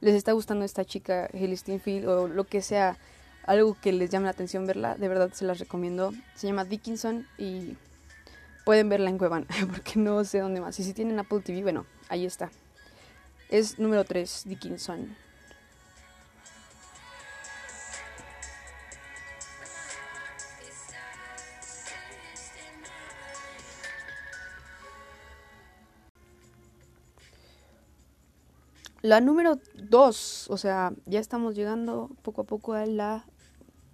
les 0.01 0.15
está 0.15 0.31
gustando 0.31 0.65
esta 0.65 0.85
chica 0.85 1.29
Haley 1.33 1.57
Steinfeld 1.57 2.07
o 2.07 2.27
lo 2.27 2.45
que 2.45 2.61
sea, 2.61 2.97
algo 3.43 3.75
que 3.81 3.91
les 3.91 4.09
llame 4.09 4.25
la 4.25 4.31
atención 4.31 4.65
verla, 4.65 4.95
de 4.95 5.07
verdad 5.07 5.31
se 5.33 5.45
las 5.45 5.59
recomiendo. 5.59 6.13
Se 6.35 6.47
llama 6.47 6.65
Dickinson 6.65 7.27
y 7.37 7.75
pueden 8.65 8.89
verla 8.89 9.09
en 9.09 9.17
Cuevan, 9.17 9.47
porque 9.71 9.93
no 9.97 10.23
sé 10.23 10.39
dónde 10.39 10.61
más. 10.61 10.79
Y 10.79 10.83
si 10.83 10.93
tienen 10.93 11.19
Apple 11.19 11.41
TV, 11.41 11.63
bueno, 11.63 11.85
ahí 12.07 12.25
está. 12.25 12.49
Es 13.49 13.79
número 13.79 14.03
3, 14.03 14.43
Dickinson. 14.45 15.15
La 29.01 29.21
número 29.21 29.59
2, 29.75 30.49
o 30.49 30.57
sea, 30.57 30.91
ya 31.05 31.21
estamos 31.21 31.55
llegando 31.55 32.09
poco 32.21 32.41
a 32.41 32.43
poco 32.43 32.73
a 32.73 32.85
la 32.85 33.25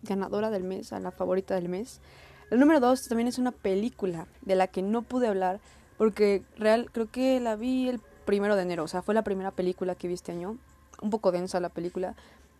ganadora 0.01 0.49
del 0.49 0.63
mes, 0.63 0.93
a 0.93 0.99
la 0.99 1.11
favorita 1.11 1.53
del 1.53 1.69
mes. 1.69 2.01
La 2.49 2.57
número 2.57 2.79
2 2.79 3.07
también 3.07 3.27
es 3.27 3.37
una 3.37 3.51
película 3.51 4.25
de 4.41 4.55
la 4.55 4.67
que 4.67 4.81
no 4.81 5.03
pude 5.03 5.27
hablar 5.27 5.59
porque 5.97 6.43
real 6.57 6.89
creo 6.91 7.09
que 7.11 7.39
la 7.39 7.55
vi 7.55 7.87
el 7.89 7.99
primero 8.25 8.55
de 8.55 8.63
enero, 8.63 8.83
o 8.83 8.87
sea, 8.87 9.03
fue 9.03 9.13
la 9.13 9.23
primera 9.23 9.51
película 9.51 9.93
que 9.93 10.07
vi 10.07 10.15
este 10.15 10.31
año. 10.31 10.57
Un 11.01 11.11
poco 11.11 11.31
densa 11.31 11.59
la 11.59 11.69
película, 11.69 12.15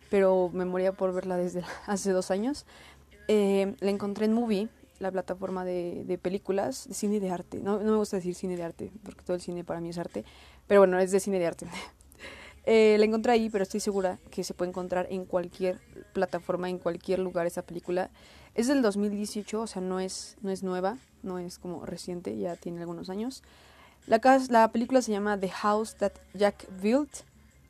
pero 0.08 0.48
me 0.52 0.64
moría 0.64 0.92
por 0.92 1.12
verla 1.12 1.36
desde 1.36 1.64
hace 1.86 2.12
dos 2.12 2.30
años. 2.30 2.64
Eh, 3.26 3.74
la 3.80 3.90
encontré 3.90 4.26
en 4.26 4.34
Movie, 4.34 4.68
la 5.00 5.10
plataforma 5.10 5.64
de, 5.64 6.04
de, 6.06 6.16
películas, 6.16 6.86
de 6.86 6.94
cine 6.94 7.18
de 7.18 7.30
arte. 7.30 7.58
No, 7.58 7.80
no 7.80 7.90
me 7.90 7.96
gusta 7.96 8.18
decir 8.18 8.36
cine 8.36 8.56
de 8.56 8.62
arte, 8.62 8.92
porque 9.02 9.24
todo 9.24 9.34
el 9.34 9.42
cine 9.42 9.64
para 9.64 9.80
mí 9.80 9.88
es 9.88 9.98
arte, 9.98 10.24
pero 10.68 10.82
bueno, 10.82 11.00
es 11.00 11.10
de 11.10 11.18
cine 11.18 11.40
de 11.40 11.46
arte. 11.46 11.66
Eh, 12.66 12.96
la 12.98 13.04
encontré 13.04 13.32
ahí, 13.32 13.48
pero 13.48 13.62
estoy 13.62 13.78
segura 13.78 14.18
que 14.30 14.42
se 14.42 14.52
puede 14.52 14.70
encontrar 14.70 15.06
en 15.10 15.24
cualquier 15.24 15.78
plataforma, 16.12 16.68
en 16.68 16.78
cualquier 16.78 17.20
lugar 17.20 17.46
esa 17.46 17.62
película. 17.62 18.10
Es 18.56 18.66
del 18.66 18.82
2018, 18.82 19.60
o 19.60 19.66
sea, 19.68 19.80
no 19.80 20.00
es, 20.00 20.36
no 20.42 20.50
es 20.50 20.64
nueva, 20.64 20.98
no 21.22 21.38
es 21.38 21.58
como 21.58 21.86
reciente, 21.86 22.36
ya 22.36 22.56
tiene 22.56 22.80
algunos 22.80 23.08
años. 23.08 23.44
La, 24.08 24.18
casa, 24.18 24.52
la 24.52 24.72
película 24.72 25.00
se 25.00 25.12
llama 25.12 25.38
The 25.38 25.48
House 25.48 25.94
That 25.96 26.12
Jack 26.34 26.66
Built, 26.82 27.10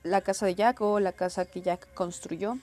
la 0.02 0.22
casa 0.22 0.46
de 0.46 0.54
Jack 0.54 0.80
o 0.80 0.98
la 0.98 1.12
casa 1.12 1.44
que 1.44 1.60
Jack 1.60 1.92
construyó. 1.92 2.56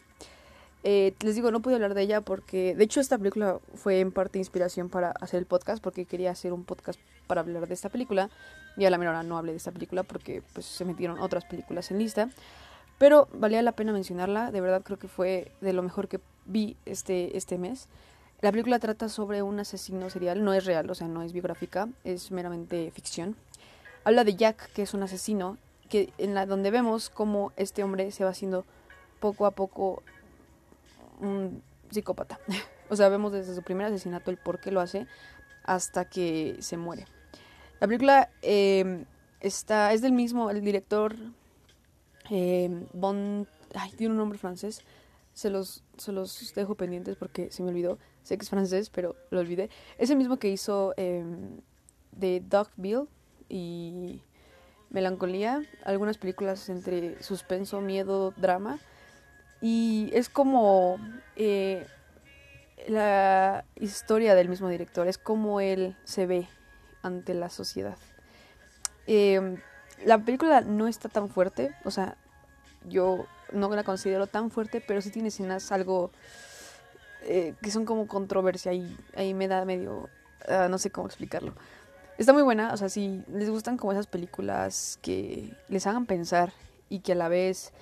Eh, 0.83 1.13
les 1.21 1.35
digo, 1.35 1.51
no 1.51 1.61
pude 1.61 1.75
hablar 1.75 1.93
de 1.93 2.01
ella 2.01 2.21
porque, 2.21 2.75
de 2.75 2.83
hecho, 2.83 2.99
esta 2.99 3.17
película 3.17 3.59
fue 3.75 3.99
en 3.99 4.11
parte 4.11 4.39
inspiración 4.39 4.89
para 4.89 5.11
hacer 5.21 5.37
el 5.37 5.45
podcast, 5.45 5.83
porque 5.83 6.05
quería 6.05 6.31
hacer 6.31 6.51
un 6.51 6.63
podcast 6.63 6.99
para 7.27 7.41
hablar 7.41 7.67
de 7.67 7.73
esta 7.73 7.89
película. 7.89 8.29
Y 8.77 8.85
a 8.85 8.89
la 8.89 8.97
menor 8.97 9.23
no 9.25 9.37
hablé 9.37 9.51
de 9.51 9.57
esta 9.57 9.71
película 9.71 10.03
porque 10.03 10.41
pues, 10.53 10.65
se 10.65 10.85
metieron 10.85 11.19
otras 11.19 11.45
películas 11.45 11.91
en 11.91 11.99
lista. 11.99 12.29
Pero 12.97 13.27
valía 13.33 13.61
la 13.61 13.73
pena 13.73 13.91
mencionarla, 13.91 14.51
de 14.51 14.61
verdad 14.61 14.81
creo 14.83 14.97
que 14.97 15.07
fue 15.07 15.51
de 15.61 15.73
lo 15.73 15.83
mejor 15.83 16.07
que 16.07 16.19
vi 16.45 16.77
este, 16.85 17.35
este 17.37 17.57
mes. 17.57 17.87
La 18.41 18.51
película 18.51 18.79
trata 18.79 19.09
sobre 19.09 19.41
un 19.41 19.59
asesino 19.59 20.09
serial, 20.09 20.43
no 20.43 20.53
es 20.53 20.65
real, 20.65 20.89
o 20.89 20.95
sea, 20.95 21.07
no 21.07 21.21
es 21.21 21.33
biográfica, 21.33 21.87
es 22.03 22.31
meramente 22.31 22.91
ficción. 22.91 23.35
Habla 24.03 24.23
de 24.23 24.35
Jack, 24.35 24.71
que 24.73 24.81
es 24.81 24.93
un 24.93 25.03
asesino, 25.03 25.57
que 25.89 26.11
en 26.17 26.33
la 26.33 26.45
donde 26.45 26.69
vemos 26.69 27.09
cómo 27.09 27.53
este 27.55 27.83
hombre 27.83 28.11
se 28.11 28.23
va 28.23 28.31
haciendo 28.31 28.65
poco 29.19 29.45
a 29.45 29.51
poco 29.51 30.03
un 31.19 31.63
psicópata. 31.89 32.39
o 32.89 32.95
sea, 32.95 33.09
vemos 33.09 33.31
desde 33.31 33.55
su 33.55 33.63
primer 33.63 33.87
asesinato 33.87 34.29
el 34.29 34.37
por 34.37 34.59
qué 34.59 34.71
lo 34.71 34.81
hace 34.81 35.07
hasta 35.63 36.05
que 36.05 36.57
se 36.59 36.77
muere. 36.77 37.05
La 37.79 37.87
película 37.87 38.29
em, 38.41 39.05
está, 39.39 39.93
es 39.93 40.01
del 40.01 40.13
mismo, 40.13 40.49
el 40.49 40.63
director 40.63 41.15
eh, 42.29 42.87
Bon, 42.93 43.47
ay, 43.73 43.91
tiene 43.91 44.11
un 44.11 44.17
nombre 44.17 44.37
francés, 44.37 44.81
se 45.33 45.49
los, 45.49 45.83
se 45.97 46.11
los 46.11 46.53
dejo 46.55 46.75
pendientes 46.75 47.17
porque 47.17 47.51
se 47.51 47.63
me 47.63 47.69
olvidó, 47.69 47.97
sé 48.23 48.37
que 48.37 48.43
es 48.43 48.49
francés, 48.49 48.89
pero 48.89 49.15
lo 49.31 49.39
olvidé. 49.39 49.69
Es 49.97 50.09
el 50.09 50.17
mismo 50.17 50.37
que 50.37 50.49
hizo 50.49 50.93
eh, 50.97 51.23
de 52.11 52.41
Dogville 52.41 53.07
y 53.49 54.21
Melancolía, 54.89 55.63
algunas 55.83 56.17
películas 56.17 56.69
entre 56.69 57.21
suspenso, 57.21 57.81
miedo, 57.81 58.31
drama. 58.37 58.79
Y 59.61 60.09
es 60.13 60.29
como 60.29 60.97
eh, 61.35 61.87
la 62.87 63.65
historia 63.75 64.35
del 64.35 64.49
mismo 64.49 64.69
director, 64.69 65.07
es 65.07 65.17
como 65.17 65.59
él 65.61 65.95
se 66.03 66.25
ve 66.25 66.47
ante 67.01 67.33
la 67.33 67.49
sociedad. 67.49 67.97
Eh, 69.07 69.57
la 70.05 70.17
película 70.19 70.61
no 70.61 70.87
está 70.87 71.09
tan 71.09 71.29
fuerte, 71.29 71.75
o 71.83 71.91
sea, 71.91 72.17
yo 72.85 73.25
no 73.51 73.69
la 73.69 73.83
considero 73.83 74.27
tan 74.27 74.51
fuerte, 74.51 74.81
pero 74.81 75.01
sí 75.01 75.11
tiene 75.11 75.29
escenas 75.29 75.71
algo 75.71 76.11
eh, 77.23 77.53
que 77.61 77.71
son 77.71 77.85
como 77.85 78.07
controversia 78.07 78.73
y 78.73 78.97
ahí 79.15 79.33
me 79.33 79.47
da 79.47 79.63
medio, 79.65 80.09
ah, 80.47 80.67
no 80.69 80.77
sé 80.77 80.89
cómo 80.89 81.07
explicarlo. 81.07 81.53
Está 82.17 82.33
muy 82.33 82.43
buena, 82.43 82.73
o 82.73 82.77
sea, 82.77 82.89
si 82.89 83.23
les 83.27 83.49
gustan 83.49 83.77
como 83.77 83.91
esas 83.91 84.07
películas 84.07 84.99
que 85.01 85.53
les 85.69 85.87
hagan 85.87 86.05
pensar 86.05 86.53
y 86.89 86.99
que 86.99 87.13
a 87.13 87.15
la 87.15 87.27
vez 87.27 87.73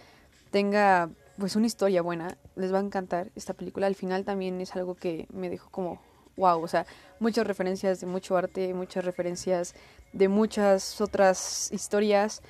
tenga 0.52 1.10
pues 1.42 1.56
una 1.56 1.66
historia 1.66 2.04
buena, 2.04 2.38
les 2.56 2.72
va 2.72 2.78
a 2.78 2.82
encantar 2.82 3.32
esta 3.36 3.56
película. 3.56 3.88
Al 3.88 3.96
final 3.96 4.26
también 4.26 4.62
es 4.62 4.76
algo 4.76 4.94
que 4.94 5.28
me 5.34 5.50
dejó 5.50 5.72
como 5.72 6.00
wow, 6.38 6.62
o 6.62 6.68
sea, 6.68 6.86
muchas 7.20 7.48
referencias 7.48 8.00
de 8.00 8.06
mucho 8.06 8.38
arte, 8.38 8.76
muchas 8.76 9.04
referencias 9.04 9.74
de 10.14 10.28
muchas 10.28 11.02
otras 11.02 11.72
historias 11.72 12.44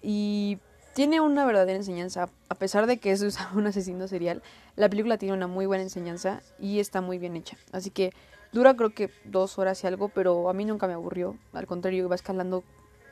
y 0.00 0.56
tiene 0.94 1.20
una 1.20 1.44
verdadera 1.44 1.76
enseñanza. 1.76 2.30
A 2.48 2.54
pesar 2.54 2.86
de 2.86 2.96
que 2.96 3.12
es 3.12 3.22
un 3.54 3.66
asesino 3.66 4.08
serial, 4.08 4.42
la 4.76 4.88
película 4.88 5.18
tiene 5.18 5.34
una 5.34 5.46
muy 5.46 5.66
buena 5.66 5.82
enseñanza 5.82 6.40
y 6.58 6.80
está 6.80 7.02
muy 7.02 7.18
bien 7.18 7.36
hecha. 7.36 7.58
Así 7.70 7.90
que 7.90 8.14
dura 8.50 8.74
creo 8.76 8.94
que 8.94 9.10
dos 9.24 9.58
horas 9.58 9.84
y 9.84 9.86
algo, 9.88 10.08
pero 10.08 10.48
a 10.48 10.54
mí 10.54 10.64
nunca 10.64 10.86
me 10.86 10.94
aburrió. 10.94 11.36
Al 11.52 11.66
contrario, 11.66 12.08
va 12.08 12.14
escalando 12.14 12.64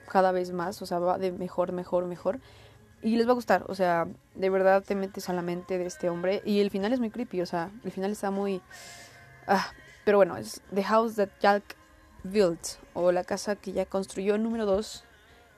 cada 0.09 0.33
vez 0.33 0.51
más, 0.51 0.81
o 0.81 0.87
sea, 0.87 0.99
va 0.99 1.19
de 1.19 1.31
mejor, 1.31 1.73
mejor, 1.73 2.07
mejor. 2.07 2.41
Y 3.03 3.17
les 3.17 3.27
va 3.27 3.33
a 3.33 3.35
gustar, 3.35 3.65
o 3.69 3.75
sea, 3.75 4.09
de 4.35 4.51
verdad 4.51 4.83
te 4.83 4.95
metes 4.95 5.29
a 5.29 5.33
la 5.33 5.43
mente 5.43 5.79
de 5.79 5.87
este 5.87 6.09
hombre. 6.09 6.43
Y 6.45 6.61
el 6.61 6.71
final 6.71 6.93
es 6.93 7.01
muy 7.01 7.11
creepy, 7.11 7.41
o 7.43 7.47
sea, 7.47 7.71
el 7.85 7.93
final 7.93 8.11
está 8.11 8.31
muy... 8.31 8.61
Ah, 9.47 9.67
pero 10.05 10.19
bueno, 10.19 10.37
es 10.37 10.63
The 10.75 10.83
House 10.85 11.17
That 11.17 11.29
Jack 11.41 11.77
Built, 12.25 12.79
o 12.95 13.13
la 13.13 13.25
casa 13.25 13.57
que 13.57 13.73
ya 13.73 13.87
construyó, 13.87 14.39
número 14.39 14.67
2 14.67 15.05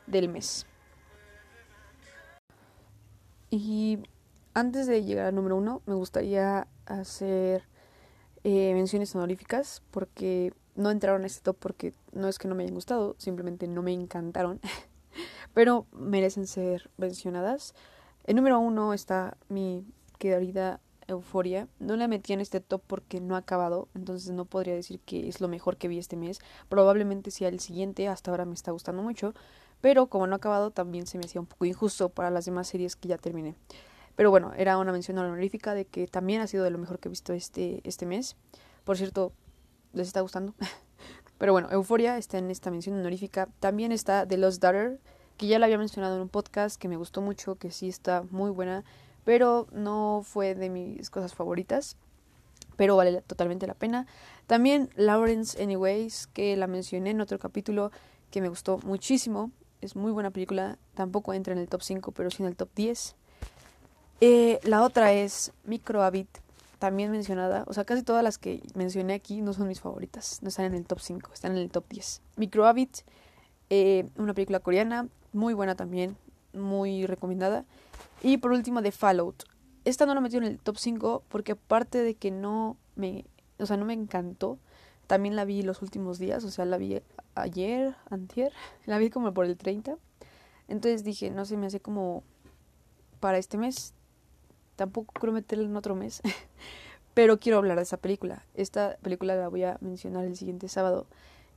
del 0.07 0.29
mes. 0.29 0.67
Y 3.51 4.01
antes 4.53 4.87
de 4.87 5.05
llegar 5.05 5.27
al 5.27 5.35
número 5.35 5.57
1, 5.57 5.83
me 5.87 5.95
gustaría 5.95 6.67
hacer 6.87 7.63
eh, 8.45 8.75
menciones 8.75 9.15
honoríficas, 9.15 9.83
porque 9.91 10.53
no 10.75 10.91
entraron 10.91 11.25
a 11.25 11.27
este 11.27 11.43
top 11.43 11.57
porque 11.59 11.93
no 12.13 12.29
es 12.29 12.39
que 12.39 12.49
no 12.49 12.55
me 12.55 12.63
hayan 12.63 12.75
gustado, 12.75 13.17
simplemente 13.19 13.67
no 13.67 13.83
me 13.83 13.93
encantaron, 13.93 14.61
pero 15.55 15.87
merecen 15.93 16.47
ser 16.47 16.91
mencionadas. 16.97 17.75
El 18.25 18.37
número 18.37 18.61
1 18.61 18.95
está 18.95 19.37
mi 19.49 19.87
querida 20.19 20.81
Euforia. 21.09 21.69
No 21.79 21.97
la 21.97 22.07
metí 22.07 22.33
en 22.33 22.41
este 22.41 22.61
top 22.61 22.83
porque 22.87 23.21
no 23.21 23.35
ha 23.35 23.39
acabado, 23.39 23.89
entonces 23.95 24.31
no 24.31 24.45
podría 24.45 24.75
decir 24.75 25.01
que 25.01 25.29
es 25.29 25.41
lo 25.41 25.49
mejor 25.49 25.77
que 25.77 25.89
vi 25.89 25.99
este 25.99 26.17
mes. 26.17 26.41
Probablemente 26.69 27.31
sea 27.31 27.49
el 27.49 27.61
siguiente, 27.61 28.09
hasta 28.09 28.31
ahora 28.31 28.45
me 28.45 28.55
está 28.55 28.71
gustando 28.71 29.03
mucho, 29.03 29.35
pero 29.81 30.07
como 30.09 30.27
no 30.27 30.35
ha 30.35 30.37
acabado 30.37 30.71
también 30.71 31.07
se 31.07 31.19
me 31.19 31.25
hacía 31.25 31.41
un 31.41 31.47
poco 31.47 31.65
injusto 31.65 32.11
para 32.11 32.31
las 32.31 32.45
demás 32.45 32.69
series 32.69 32.97
que 32.97 33.09
ya 33.09 33.19
terminé. 33.19 33.57
Pero 34.15 34.31
bueno, 34.31 34.53
era 34.57 34.79
una 34.79 34.93
mención 34.93 35.19
honorífica 35.19 35.75
de 35.75 35.87
que 35.87 36.07
también 36.07 36.41
ha 36.41 36.47
sido 36.47 36.65
de 36.65 36.71
lo 36.71 36.79
mejor 36.79 36.99
que 36.99 37.09
he 37.09 37.11
visto 37.11 37.33
este, 37.33 37.81
este 37.85 38.05
mes. 38.05 38.37
Por 38.85 38.97
cierto, 38.97 39.33
¿les 39.93 40.09
está 40.09 40.21
gustando? 40.21 40.55
pero 41.39 41.53
bueno, 41.53 41.69
Euforia 41.71 42.19
está 42.19 42.39
en 42.39 42.51
esta 42.51 42.71
mención 42.71 42.99
honorífica. 42.99 43.49
También 43.61 43.93
está 43.93 44.27
The 44.27 44.37
Lost 44.37 44.61
Daughter, 44.61 44.99
que 45.37 45.47
ya 45.47 45.59
la 45.59 45.67
había 45.67 45.79
mencionado 45.79 46.17
en 46.17 46.23
un 46.23 46.29
podcast, 46.29 46.81
que 46.81 46.89
me 46.89 46.97
gustó 46.97 47.21
mucho, 47.21 47.55
que 47.57 47.71
sí 47.71 47.89
está 47.89 48.25
muy 48.31 48.51
buena 48.51 48.85
pero 49.29 49.67
no 49.73 50.23
fue 50.25 50.55
de 50.55 50.71
mis 50.71 51.11
cosas 51.11 51.35
favoritas, 51.35 51.99
pero 52.77 52.97
vale 52.97 53.21
totalmente 53.21 53.67
la 53.67 53.75
pena. 53.75 54.07
También 54.47 54.89
Lawrence 54.97 55.63
Anyways, 55.63 56.29
que 56.29 56.57
la 56.57 56.67
mencioné 56.67 57.11
en 57.11 57.21
otro 57.21 57.39
capítulo, 57.39 57.93
que 58.31 58.41
me 58.41 58.49
gustó 58.49 58.79
muchísimo, 58.87 59.51
es 59.83 59.97
muy 59.97 60.13
buena 60.13 60.31
película, 60.31 60.79
tampoco 60.95 61.35
entra 61.35 61.53
en 61.53 61.59
el 61.59 61.69
top 61.69 61.83
5, 61.83 62.13
pero 62.13 62.31
sí 62.31 62.43
en 62.43 62.49
el 62.49 62.57
top 62.57 62.71
10. 62.75 63.17
Eh, 64.23 64.61
la 64.63 64.83
otra 64.83 65.13
es 65.13 65.53
Micro 65.65 66.03
Habit, 66.03 66.39
también 66.79 67.11
mencionada, 67.11 67.65
o 67.67 67.73
sea, 67.73 67.85
casi 67.85 68.03
todas 68.03 68.23
las 68.23 68.39
que 68.39 68.63
mencioné 68.75 69.15
aquí 69.15 69.43
no 69.43 69.53
son 69.53 69.69
mis 69.69 69.81
favoritas, 69.81 70.39
no 70.43 70.49
están 70.49 70.67
en 70.67 70.75
el 70.75 70.87
top 70.87 71.01
5, 71.01 71.33
están 71.33 71.53
en 71.53 71.59
el 71.59 71.71
top 71.71 71.85
10. 71.89 72.23
Micro 72.37 72.67
Habit, 72.67 72.99
eh, 73.71 74.09
una 74.17 74.35
película 74.35 74.61
coreana, 74.61 75.09
muy 75.33 75.55
buena 75.55 75.75
también, 75.75 76.17
muy 76.53 77.07
recomendada. 77.07 77.65
Y 78.23 78.39
por 78.39 78.53
último, 78.53 78.83
The 78.83 78.93
Fallout. 78.93 79.45
Esta 79.85 80.07
no 80.07 80.15
la 80.15 80.21
metí 80.21 80.37
en 80.37 80.45
el 80.45 80.59
top 80.59 80.77
5 80.77 81.25
porque 81.29 81.53
aparte 81.53 81.99
de 82.03 82.15
que 82.15 82.31
no 82.31 82.77
me, 82.95 83.25
o 83.59 83.67
sea, 83.67 83.77
no 83.77 83.85
me 83.85 83.95
encantó, 83.95 84.59
también 85.07 85.37
la 85.37 85.45
vi 85.45 85.63
los 85.63 85.83
últimos 85.83 86.19
días, 86.19 86.45
o 86.45 86.51
sea, 86.51 86.65
la 86.65 86.77
vi 86.77 87.01
ayer, 87.35 87.97
antier, 88.11 88.53
la 88.87 88.99
vi 88.99 89.11
como 89.11 89.33
por 89.33 89.47
el 89.47 89.57
30. 89.57 89.97
Entonces 90.69 91.03
dije, 91.03 91.31
no 91.31 91.45
sé, 91.45 91.57
me 91.57 91.67
hace 91.67 91.81
como 91.81 92.23
para 93.21 93.39
este 93.39 93.57
mes. 93.59 93.95
Tampoco 94.79 95.13
quiero 95.13 95.33
meterla 95.33 95.65
en 95.65 95.77
otro 95.77 95.97
mes. 95.97 96.23
Pero 97.15 97.41
quiero 97.41 97.59
hablar 97.59 97.79
de 97.79 97.83
esa 97.83 97.97
película. 97.97 98.45
Esta 98.55 98.97
película 99.03 99.35
la 99.35 99.49
voy 99.49 99.65
a 99.65 99.77
mencionar 99.81 100.25
el 100.25 100.37
siguiente 100.37 100.69
sábado 100.69 101.09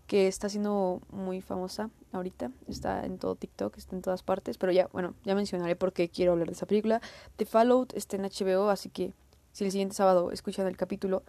que 0.08 0.28
está 0.28 0.50
siendo 0.50 1.04
muy 1.12 1.40
famosa 1.40 1.92
ahorita, 2.14 2.52
está 2.68 3.06
en 3.06 3.20
todo 3.20 3.36
TikTok, 3.36 3.78
está 3.78 3.96
en 3.96 4.02
todas 4.02 4.24
partes, 4.24 4.58
pero 4.58 4.72
ya, 4.72 4.88
bueno, 4.92 5.14
ya 5.24 5.36
mencionaré 5.36 5.76
por 5.76 5.94
qué 5.94 6.10
quiero 6.10 6.32
hablar 6.32 6.48
de 6.48 6.54
esa 6.54 6.66
película. 6.66 7.00
The 7.38 7.46
Fallout 7.46 7.94
está 7.94 8.16
en 8.16 8.24
HBO, 8.24 8.72
así 8.72 8.90
que 8.90 9.14
si 9.52 9.66
el 9.66 9.72
siguiente 9.72 9.96
sábado 9.96 10.32
escuchan 10.32 10.66
el 10.66 10.76
capítulo, 10.76 11.22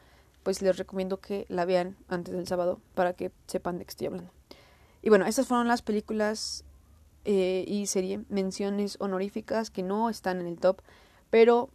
pues 0.42 0.62
les 0.62 0.78
recomiendo 0.78 1.20
que 1.20 1.44
la 1.50 1.66
vean 1.66 1.99
antes 2.08 2.34
del 2.34 2.46
sábado 2.46 2.80
para 2.94 3.12
que 3.12 3.32
sepan 3.46 3.78
de 3.78 3.84
qué 3.84 3.90
estoy 3.90 4.06
hablando. 4.06 4.32
Y 5.02 5.11
bueno, 5.11 5.26
estas 5.26 5.46
fueron 5.46 5.68
las 5.68 5.82
películas 5.82 6.64
eh, 7.26 7.64
y 7.68 7.87
serie 7.87 8.25
menciones 8.30 8.96
honoríficas 8.99 9.70
que 9.70 9.82
no 9.82 10.08
están 10.08 10.40
en 10.40 10.46
el 10.46 10.58
top, 10.58 10.80
pero 11.28 11.68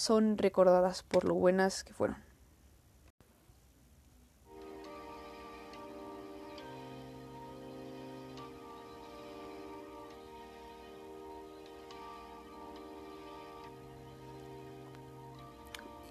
son 0.00 0.38
recordadas 0.38 1.02
por 1.02 1.24
lo 1.24 1.34
buenas 1.34 1.84
que 1.84 1.92
fueron. 1.92 2.16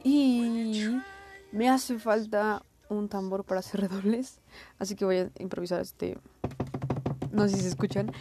Y 0.04 0.86
me 1.52 1.68
hace 1.70 1.98
falta 1.98 2.64
un 2.90 3.10
tambor 3.10 3.44
para 3.44 3.60
hacer 3.60 3.82
redobles. 3.82 4.40
Así 4.78 4.96
que 4.96 5.04
voy 5.04 5.18
a 5.18 5.32
improvisar 5.40 5.82
este. 5.82 6.18
No 7.32 7.48
sé 7.48 7.56
si 7.56 7.64
se 7.64 7.70
escuchan. 7.70 8.12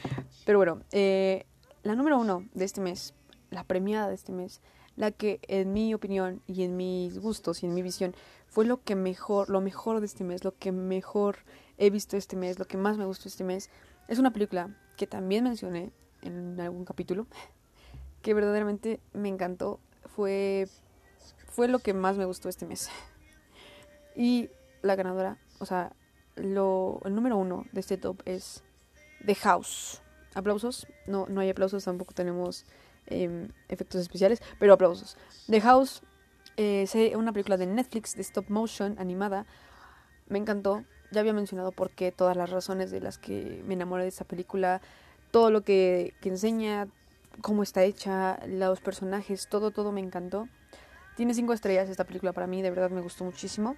Pero 0.47 0.59
bueno, 0.59 0.81
eh, 0.93 1.45
la 1.83 1.95
número 1.95 2.19
uno 2.19 2.47
de 2.55 2.65
este 2.65 2.81
mes, 2.81 3.13
la 3.51 3.65
premiada 3.65 4.09
de 4.09 4.15
este 4.15 4.33
mes, 4.33 4.63
la 4.99 5.13
que 5.13 5.41
en 5.47 5.73
mi 5.73 5.95
opinión 5.95 6.43
y 6.49 6.65
en 6.65 6.77
mis 6.77 7.19
gustos 7.19 7.63
y 7.63 7.67
en 7.67 7.75
mi 7.75 7.83
visión 7.83 8.15
fue 8.49 8.67
lo 8.67 8.83
que 8.83 8.97
mejor, 8.97 9.49
lo 9.49 9.61
mejor 9.61 10.01
de 10.01 10.07
este 10.07 10.25
mes, 10.25 10.43
lo 10.43 10.57
que 10.57 10.73
mejor 10.73 11.39
he 11.77 11.89
visto 11.89 12.17
este 12.17 12.35
mes, 12.35 12.59
lo 12.59 12.65
que 12.65 12.77
más 12.77 12.99
me 12.99 13.05
gustó 13.05 13.29
este 13.29 13.45
mes, 13.45 13.71
es 14.09 14.19
una 14.19 14.33
película 14.33 14.77
que 14.97 15.07
también 15.07 15.45
mencioné 15.45 15.93
en 16.23 16.61
algún 16.61 16.85
capítulo, 16.85 17.29
que 18.23 18.35
verdaderamente 18.35 19.01
me 19.13 19.29
encantó. 19.29 19.79
Fue 20.05 20.67
fue 21.49 21.69
lo 21.69 21.79
que 21.79 21.95
más 21.95 22.17
me 22.17 22.25
gustó 22.25 22.49
este 22.49 22.67
mes. 22.67 22.91
Y 24.17 24.51
la 24.83 24.97
ganadora, 24.97 25.39
o 25.61 25.67
sea, 25.67 25.93
lo, 26.35 27.01
el 27.05 27.15
número 27.15 27.37
uno 27.37 27.67
de 27.71 27.81
este 27.81 27.99
top 27.99 28.21
es 28.25 28.65
The 29.25 29.37
House. 29.37 30.03
Aplausos. 30.35 30.89
No, 31.07 31.27
no 31.29 31.41
hay 31.41 31.51
aplausos, 31.51 31.85
tampoco 31.85 32.15
tenemos 32.15 32.67
em, 33.09 33.49
efectos 33.69 34.01
especiales, 34.01 34.41
pero 34.59 34.73
aplausos. 34.73 35.17
The 35.49 35.61
House 35.61 36.03
es 36.57 36.95
eh, 36.95 37.13
una 37.17 37.33
película 37.33 37.57
de 37.57 37.67
Netflix 37.67 38.17
de 38.17 38.23
stop 38.23 38.49
motion 38.49 38.97
animada. 38.99 39.47
Me 40.29 40.39
encantó. 40.39 40.85
Ya 41.11 41.21
había 41.21 41.33
mencionado 41.33 41.73
por 41.73 41.91
qué, 41.91 42.13
todas 42.13 42.37
las 42.37 42.51
razones 42.51 42.91
de 42.91 43.01
las 43.01 43.17
que 43.17 43.63
me 43.67 43.75
enamoré 43.75 44.03
de 44.03 44.11
esa 44.11 44.25
película, 44.25 44.83
todo 45.31 45.51
lo 45.51 45.63
que, 45.63 46.15
que 46.21 46.29
enseña, 46.29 46.87
cómo 47.41 47.63
está 47.63 47.83
hecha, 47.83 48.39
los 48.47 48.81
personajes, 48.81 49.49
todo, 49.49 49.71
todo 49.71 49.91
me 49.91 50.01
encantó. 50.01 50.49
Tiene 51.17 51.35
cinco 51.35 51.53
estrellas 51.53 51.89
esta 51.89 52.05
película 52.05 52.33
para 52.33 52.47
mí, 52.47 52.61
de 52.61 52.71
verdad 52.71 52.91
me 52.91 53.01
gustó 53.01 53.25
muchísimo. 53.25 53.77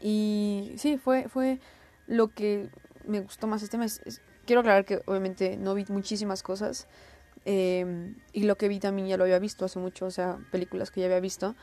Y 0.00 0.74
sí, 0.76 0.98
fue, 0.98 1.28
fue 1.28 1.60
lo 2.06 2.28
que 2.28 2.68
me 3.06 3.20
gustó 3.20 3.46
más 3.46 3.62
este 3.62 3.78
mes. 3.78 4.20
Quiero 4.46 4.60
aclarar 4.60 4.84
que 4.84 5.02
obviamente 5.06 5.56
no 5.56 5.74
vi 5.74 5.84
muchísimas 5.88 6.42
cosas. 6.42 6.86
Em, 7.44 8.16
y 8.32 8.44
lo 8.44 8.56
que 8.56 8.68
vi 8.68 8.80
también 8.80 9.08
ya 9.08 9.16
lo 9.16 9.24
había 9.24 9.38
visto 9.38 9.64
hace 9.64 9.78
mucho, 9.78 10.06
o 10.06 10.10
sea, 10.10 10.38
películas 10.50 10.90
que 10.90 11.00
ya 11.00 11.06
había 11.06 11.20
visto. 11.20 11.54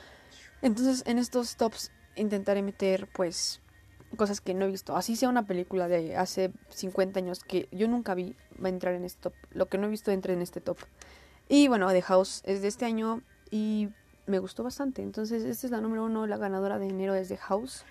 Entonces, 0.62 1.04
en 1.08 1.18
estos 1.18 1.56
tops 1.56 1.92
intentaré 2.16 2.62
meter, 2.62 3.08
pues, 3.14 3.62
cosas 4.16 4.42
que 4.42 4.54
no 4.54 4.66
he 4.66 4.68
visto. 4.70 4.96
Así 4.96 5.16
sea 5.16 5.30
una 5.30 5.46
película 5.46 5.88
de 5.88 6.16
hace 6.16 6.52
50 6.70 7.20
años 7.20 7.44
que 7.44 7.68
yo 7.72 7.88
nunca 7.88 8.14
vi, 8.14 8.36
va 8.64 8.68
a 8.68 8.70
entrar 8.70 8.94
en 8.94 9.06
este 9.06 9.22
top. 9.22 9.34
Lo 9.52 9.68
que 9.68 9.78
no 9.78 9.88
he 9.88 9.90
visto 9.90 10.12
entra 10.12 10.34
en 10.34 10.42
este 10.42 10.62
top. 10.62 10.78
Y 11.48 11.68
bueno, 11.68 11.90
The 11.90 12.02
House 12.04 12.42
es 12.46 12.62
de 12.62 12.68
este 12.68 12.86
año 12.86 13.22
y 13.50 13.90
me 14.26 14.40
gustó 14.40 14.64
bastante. 14.64 15.02
Entonces, 15.02 15.44
esta 15.44 15.68
es 15.68 15.72
la 15.72 15.82
número 15.82 16.06
uno, 16.06 16.28
la 16.28 16.38
ganadora 16.38 16.78
de 16.78 16.88
enero 16.88 17.16
es 17.16 17.30
The 17.30 17.38
House. 17.38 17.84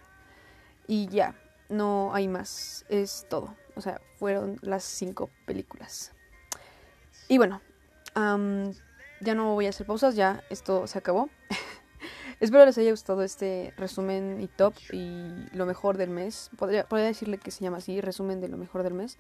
Y 0.87 1.09
ya, 1.09 1.35
no 1.69 2.15
hay 2.15 2.29
más, 2.29 2.85
es 2.89 3.27
todo. 3.29 3.55
O 3.75 3.81
sea, 3.81 4.01
fueron 4.19 4.59
las 4.63 4.85
cinco 4.85 5.31
películas. 5.47 6.13
Y 7.29 7.39
bueno, 7.39 7.61
ya 8.15 9.35
no 9.35 9.55
voy 9.55 9.67
a 9.67 9.71
hacer 9.71 9.87
pausas, 9.87 10.17
ya 10.17 10.43
esto 10.51 10.87
se 10.87 10.99
acabó. 10.99 11.29
Espero 12.41 12.65
les 12.65 12.79
haya 12.79 12.91
gustado 12.91 13.23
este 13.23 13.75
resumen 13.77 14.41
y 14.41 14.47
top 14.47 14.75
y 14.93 15.47
lo 15.53 15.67
mejor 15.67 15.99
del 15.99 16.11
mes. 16.11 16.51
Podría, 16.57 16.85
podría 16.85 17.07
decirle 17.07 17.39
que 17.39 17.51
se 17.51 17.63
llama 17.63 17.79
así, 17.79 18.01
resumen 18.01 18.41
de 18.41 18.49
lo 18.49 18.57
mejor 18.57 18.83
del 18.83 18.95
mes. 18.95 19.19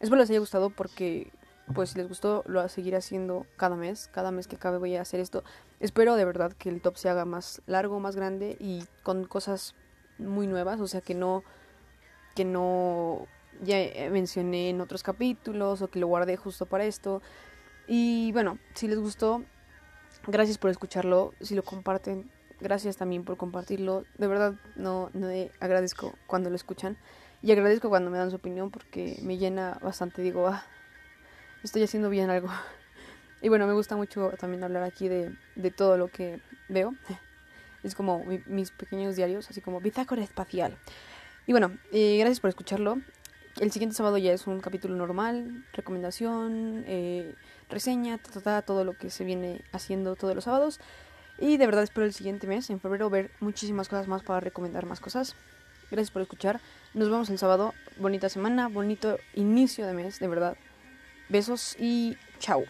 Espero 0.00 0.20
les 0.20 0.30
haya 0.30 0.40
gustado 0.40 0.70
porque 0.70 1.30
pues 1.74 1.90
si 1.90 1.98
les 1.98 2.08
gustó, 2.08 2.44
lo 2.46 2.60
a 2.60 2.68
seguir 2.68 2.96
haciendo 2.96 3.46
cada 3.56 3.76
mes. 3.76 4.08
Cada 4.12 4.30
mes 4.30 4.48
que 4.48 4.56
acabe 4.56 4.78
voy 4.78 4.96
a 4.96 5.02
hacer 5.02 5.20
esto. 5.20 5.44
Espero 5.80 6.16
de 6.16 6.24
verdad 6.24 6.52
que 6.52 6.68
el 6.68 6.80
top 6.80 6.96
se 6.96 7.08
haga 7.08 7.24
más 7.24 7.62
largo, 7.66 8.00
más 8.00 8.16
grande 8.16 8.56
y 8.58 8.84
con 9.02 9.24
cosas 9.24 9.74
muy 10.18 10.46
nuevas. 10.46 10.80
O 10.80 10.86
sea, 10.86 11.00
que 11.00 11.14
no, 11.14 11.44
que 12.34 12.44
no 12.44 13.26
ya 13.62 13.76
mencioné 14.10 14.70
en 14.70 14.80
otros 14.80 15.02
capítulos 15.02 15.82
o 15.82 15.88
que 15.88 15.98
lo 15.98 16.06
guardé 16.06 16.36
justo 16.36 16.66
para 16.66 16.84
esto. 16.84 17.22
Y 17.88 18.30
bueno, 18.32 18.58
si 18.74 18.86
les 18.86 18.98
gustó, 18.98 19.42
gracias 20.26 20.58
por 20.58 20.70
escucharlo. 20.70 21.32
Si 21.40 21.54
lo 21.54 21.62
comparten, 21.62 22.30
gracias 22.60 22.98
también 22.98 23.24
por 23.24 23.38
compartirlo. 23.38 24.04
De 24.18 24.26
verdad, 24.26 24.54
no, 24.76 25.10
no 25.14 25.28
agradezco 25.58 26.12
cuando 26.26 26.50
lo 26.50 26.56
escuchan. 26.56 26.98
Y 27.42 27.50
agradezco 27.50 27.88
cuando 27.88 28.10
me 28.10 28.18
dan 28.18 28.30
su 28.30 28.36
opinión 28.36 28.70
porque 28.70 29.18
me 29.22 29.38
llena 29.38 29.78
bastante. 29.82 30.20
Digo, 30.20 30.46
ah, 30.48 30.62
estoy 31.64 31.82
haciendo 31.82 32.10
bien 32.10 32.30
algo. 32.30 32.48
Y 33.40 33.48
bueno, 33.48 33.68
me 33.68 33.72
gusta 33.72 33.94
mucho 33.94 34.32
también 34.40 34.64
hablar 34.64 34.82
aquí 34.82 35.06
de, 35.06 35.32
de 35.54 35.70
todo 35.70 35.96
lo 35.96 36.08
que 36.08 36.40
veo. 36.68 36.94
Es 37.84 37.94
como 37.94 38.24
mis 38.46 38.72
pequeños 38.72 39.14
diarios, 39.14 39.48
así 39.48 39.60
como 39.60 39.80
bitácora 39.80 40.20
espacial. 40.20 40.76
Y 41.46 41.52
bueno, 41.52 41.78
eh, 41.92 42.16
gracias 42.18 42.40
por 42.40 42.48
escucharlo. 42.50 42.98
El 43.60 43.72
siguiente 43.72 43.96
sábado 43.96 44.18
ya 44.18 44.32
es 44.32 44.46
un 44.46 44.60
capítulo 44.60 44.94
normal, 44.94 45.64
recomendación, 45.72 46.84
eh, 46.86 47.34
reseña, 47.68 48.18
todo 48.64 48.84
lo 48.84 48.96
que 48.96 49.10
se 49.10 49.24
viene 49.24 49.62
haciendo 49.72 50.14
todos 50.14 50.36
los 50.36 50.44
sábados. 50.44 50.78
Y 51.38 51.56
de 51.56 51.66
verdad 51.66 51.82
espero 51.82 52.06
el 52.06 52.12
siguiente 52.12 52.46
mes, 52.46 52.70
en 52.70 52.78
febrero, 52.78 53.10
ver 53.10 53.32
muchísimas 53.40 53.88
cosas 53.88 54.06
más 54.06 54.22
para 54.22 54.38
recomendar 54.38 54.86
más 54.86 55.00
cosas. 55.00 55.34
Gracias 55.90 56.12
por 56.12 56.22
escuchar. 56.22 56.60
Nos 56.94 57.10
vemos 57.10 57.30
el 57.30 57.38
sábado. 57.38 57.74
Bonita 57.98 58.28
semana, 58.28 58.68
bonito 58.68 59.18
inicio 59.34 59.86
de 59.88 59.94
mes, 59.94 60.20
de 60.20 60.28
verdad. 60.28 60.56
Besos 61.28 61.74
y 61.80 62.16
chao. 62.38 62.62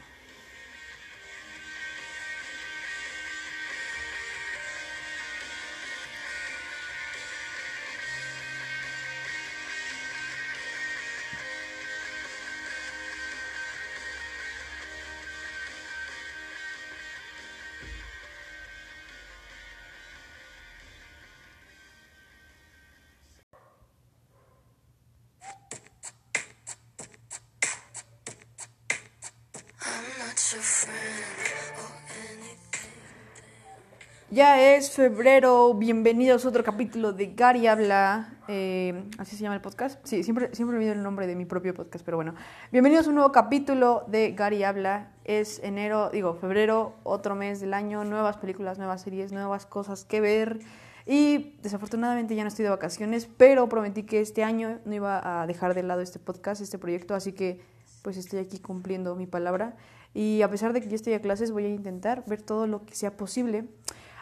Ya 34.31 34.75
es 34.75 34.91
febrero, 34.93 35.75
bienvenidos 35.75 36.47
a 36.47 36.49
otro 36.49 36.65
capítulo 36.65 37.13
de 37.13 37.35
Gary 37.35 37.67
Habla, 37.67 38.33
eh, 38.49 39.05
así 39.19 39.37
se 39.37 39.43
llama 39.43 39.57
el 39.57 39.61
podcast. 39.61 40.01
Sí, 40.07 40.23
siempre, 40.23 40.55
siempre 40.55 40.79
olvido 40.79 40.95
el 40.95 41.03
nombre 41.03 41.27
de 41.27 41.37
mi 41.37 41.45
propio 41.45 41.75
podcast, 41.75 42.03
pero 42.03 42.17
bueno. 42.17 42.35
Bienvenidos 42.73 43.07
a 43.07 43.09
un 43.11 43.17
nuevo 43.17 43.31
capítulo 43.31 44.05
de 44.07 44.33
Gary 44.33 44.65
Habla. 44.65 45.13
Es 45.25 45.59
enero, 45.63 46.09
digo, 46.09 46.33
febrero, 46.33 46.95
otro 47.03 47.35
mes 47.35 47.61
del 47.61 47.75
año, 47.75 48.05
nuevas 48.05 48.39
películas, 48.39 48.79
nuevas 48.79 49.03
series, 49.03 49.33
nuevas 49.33 49.67
cosas 49.67 50.07
que 50.07 50.23
ver. 50.23 50.61
Y 51.05 51.59
desafortunadamente 51.63 52.35
ya 52.35 52.45
no 52.45 52.49
estoy 52.49 52.63
de 52.63 52.71
vacaciones, 52.71 53.29
pero 53.37 53.69
prometí 53.69 54.05
que 54.05 54.23
este 54.23 54.45
año 54.45 54.79
no 54.87 54.95
iba 54.95 55.43
a 55.43 55.47
dejar 55.47 55.75
de 55.75 55.83
lado 55.83 56.01
este 56.01 56.19
podcast, 56.19 56.63
este 56.63 56.79
proyecto, 56.79 57.15
así 57.15 57.33
que 57.33 57.61
pues 58.03 58.17
estoy 58.17 58.41
aquí 58.41 58.59
cumpliendo 58.59 59.15
mi 59.15 59.27
palabra. 59.27 59.77
Y 60.15 60.43
a 60.43 60.51
pesar 60.51 60.73
de 60.73 60.81
que 60.81 60.89
yo 60.89 60.95
estoy 60.95 61.13
a 61.15 61.21
clases, 61.21 61.51
voy 61.51 61.65
a 61.65 61.69
intentar 61.69 62.25
ver 62.27 62.43
todo 62.43 62.67
lo 62.67 62.85
que 62.85 62.95
sea 62.95 63.17
posible. 63.17 63.65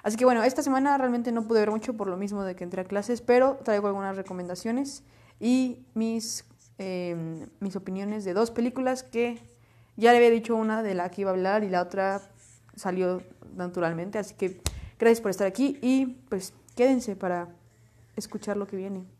Así 0.02 0.16
que 0.16 0.24
bueno, 0.24 0.44
esta 0.44 0.62
semana 0.62 0.96
realmente 0.98 1.32
no 1.32 1.48
pude 1.48 1.60
ver 1.60 1.70
mucho 1.70 1.94
por 1.94 2.08
lo 2.08 2.16
mismo 2.16 2.44
de 2.44 2.54
que 2.54 2.64
entré 2.64 2.82
a 2.82 2.84
clases, 2.84 3.22
pero 3.22 3.56
traigo 3.64 3.88
algunas 3.88 4.16
recomendaciones 4.16 5.02
y 5.40 5.84
mis, 5.94 6.44
em, 6.78 7.48
mis 7.60 7.74
opiniones 7.76 8.24
de 8.24 8.32
dos 8.32 8.50
películas 8.50 9.02
que 9.02 9.40
ya 9.96 10.12
le 10.12 10.18
había 10.18 10.30
dicho 10.30 10.54
una 10.54 10.82
de 10.82 10.94
la 10.94 11.10
que 11.10 11.22
iba 11.22 11.30
a 11.30 11.34
hablar 11.34 11.64
y 11.64 11.70
la 11.70 11.82
otra 11.82 12.22
salió 12.76 13.22
naturalmente. 13.56 14.18
Así 14.18 14.34
que 14.34 14.60
gracias 14.98 15.20
por 15.20 15.30
estar 15.30 15.46
aquí 15.46 15.78
y 15.82 16.06
pues 16.28 16.52
quédense 16.76 17.16
para 17.16 17.48
escuchar 18.14 18.56
lo 18.56 18.66
que 18.66 18.76
viene. 18.76 19.15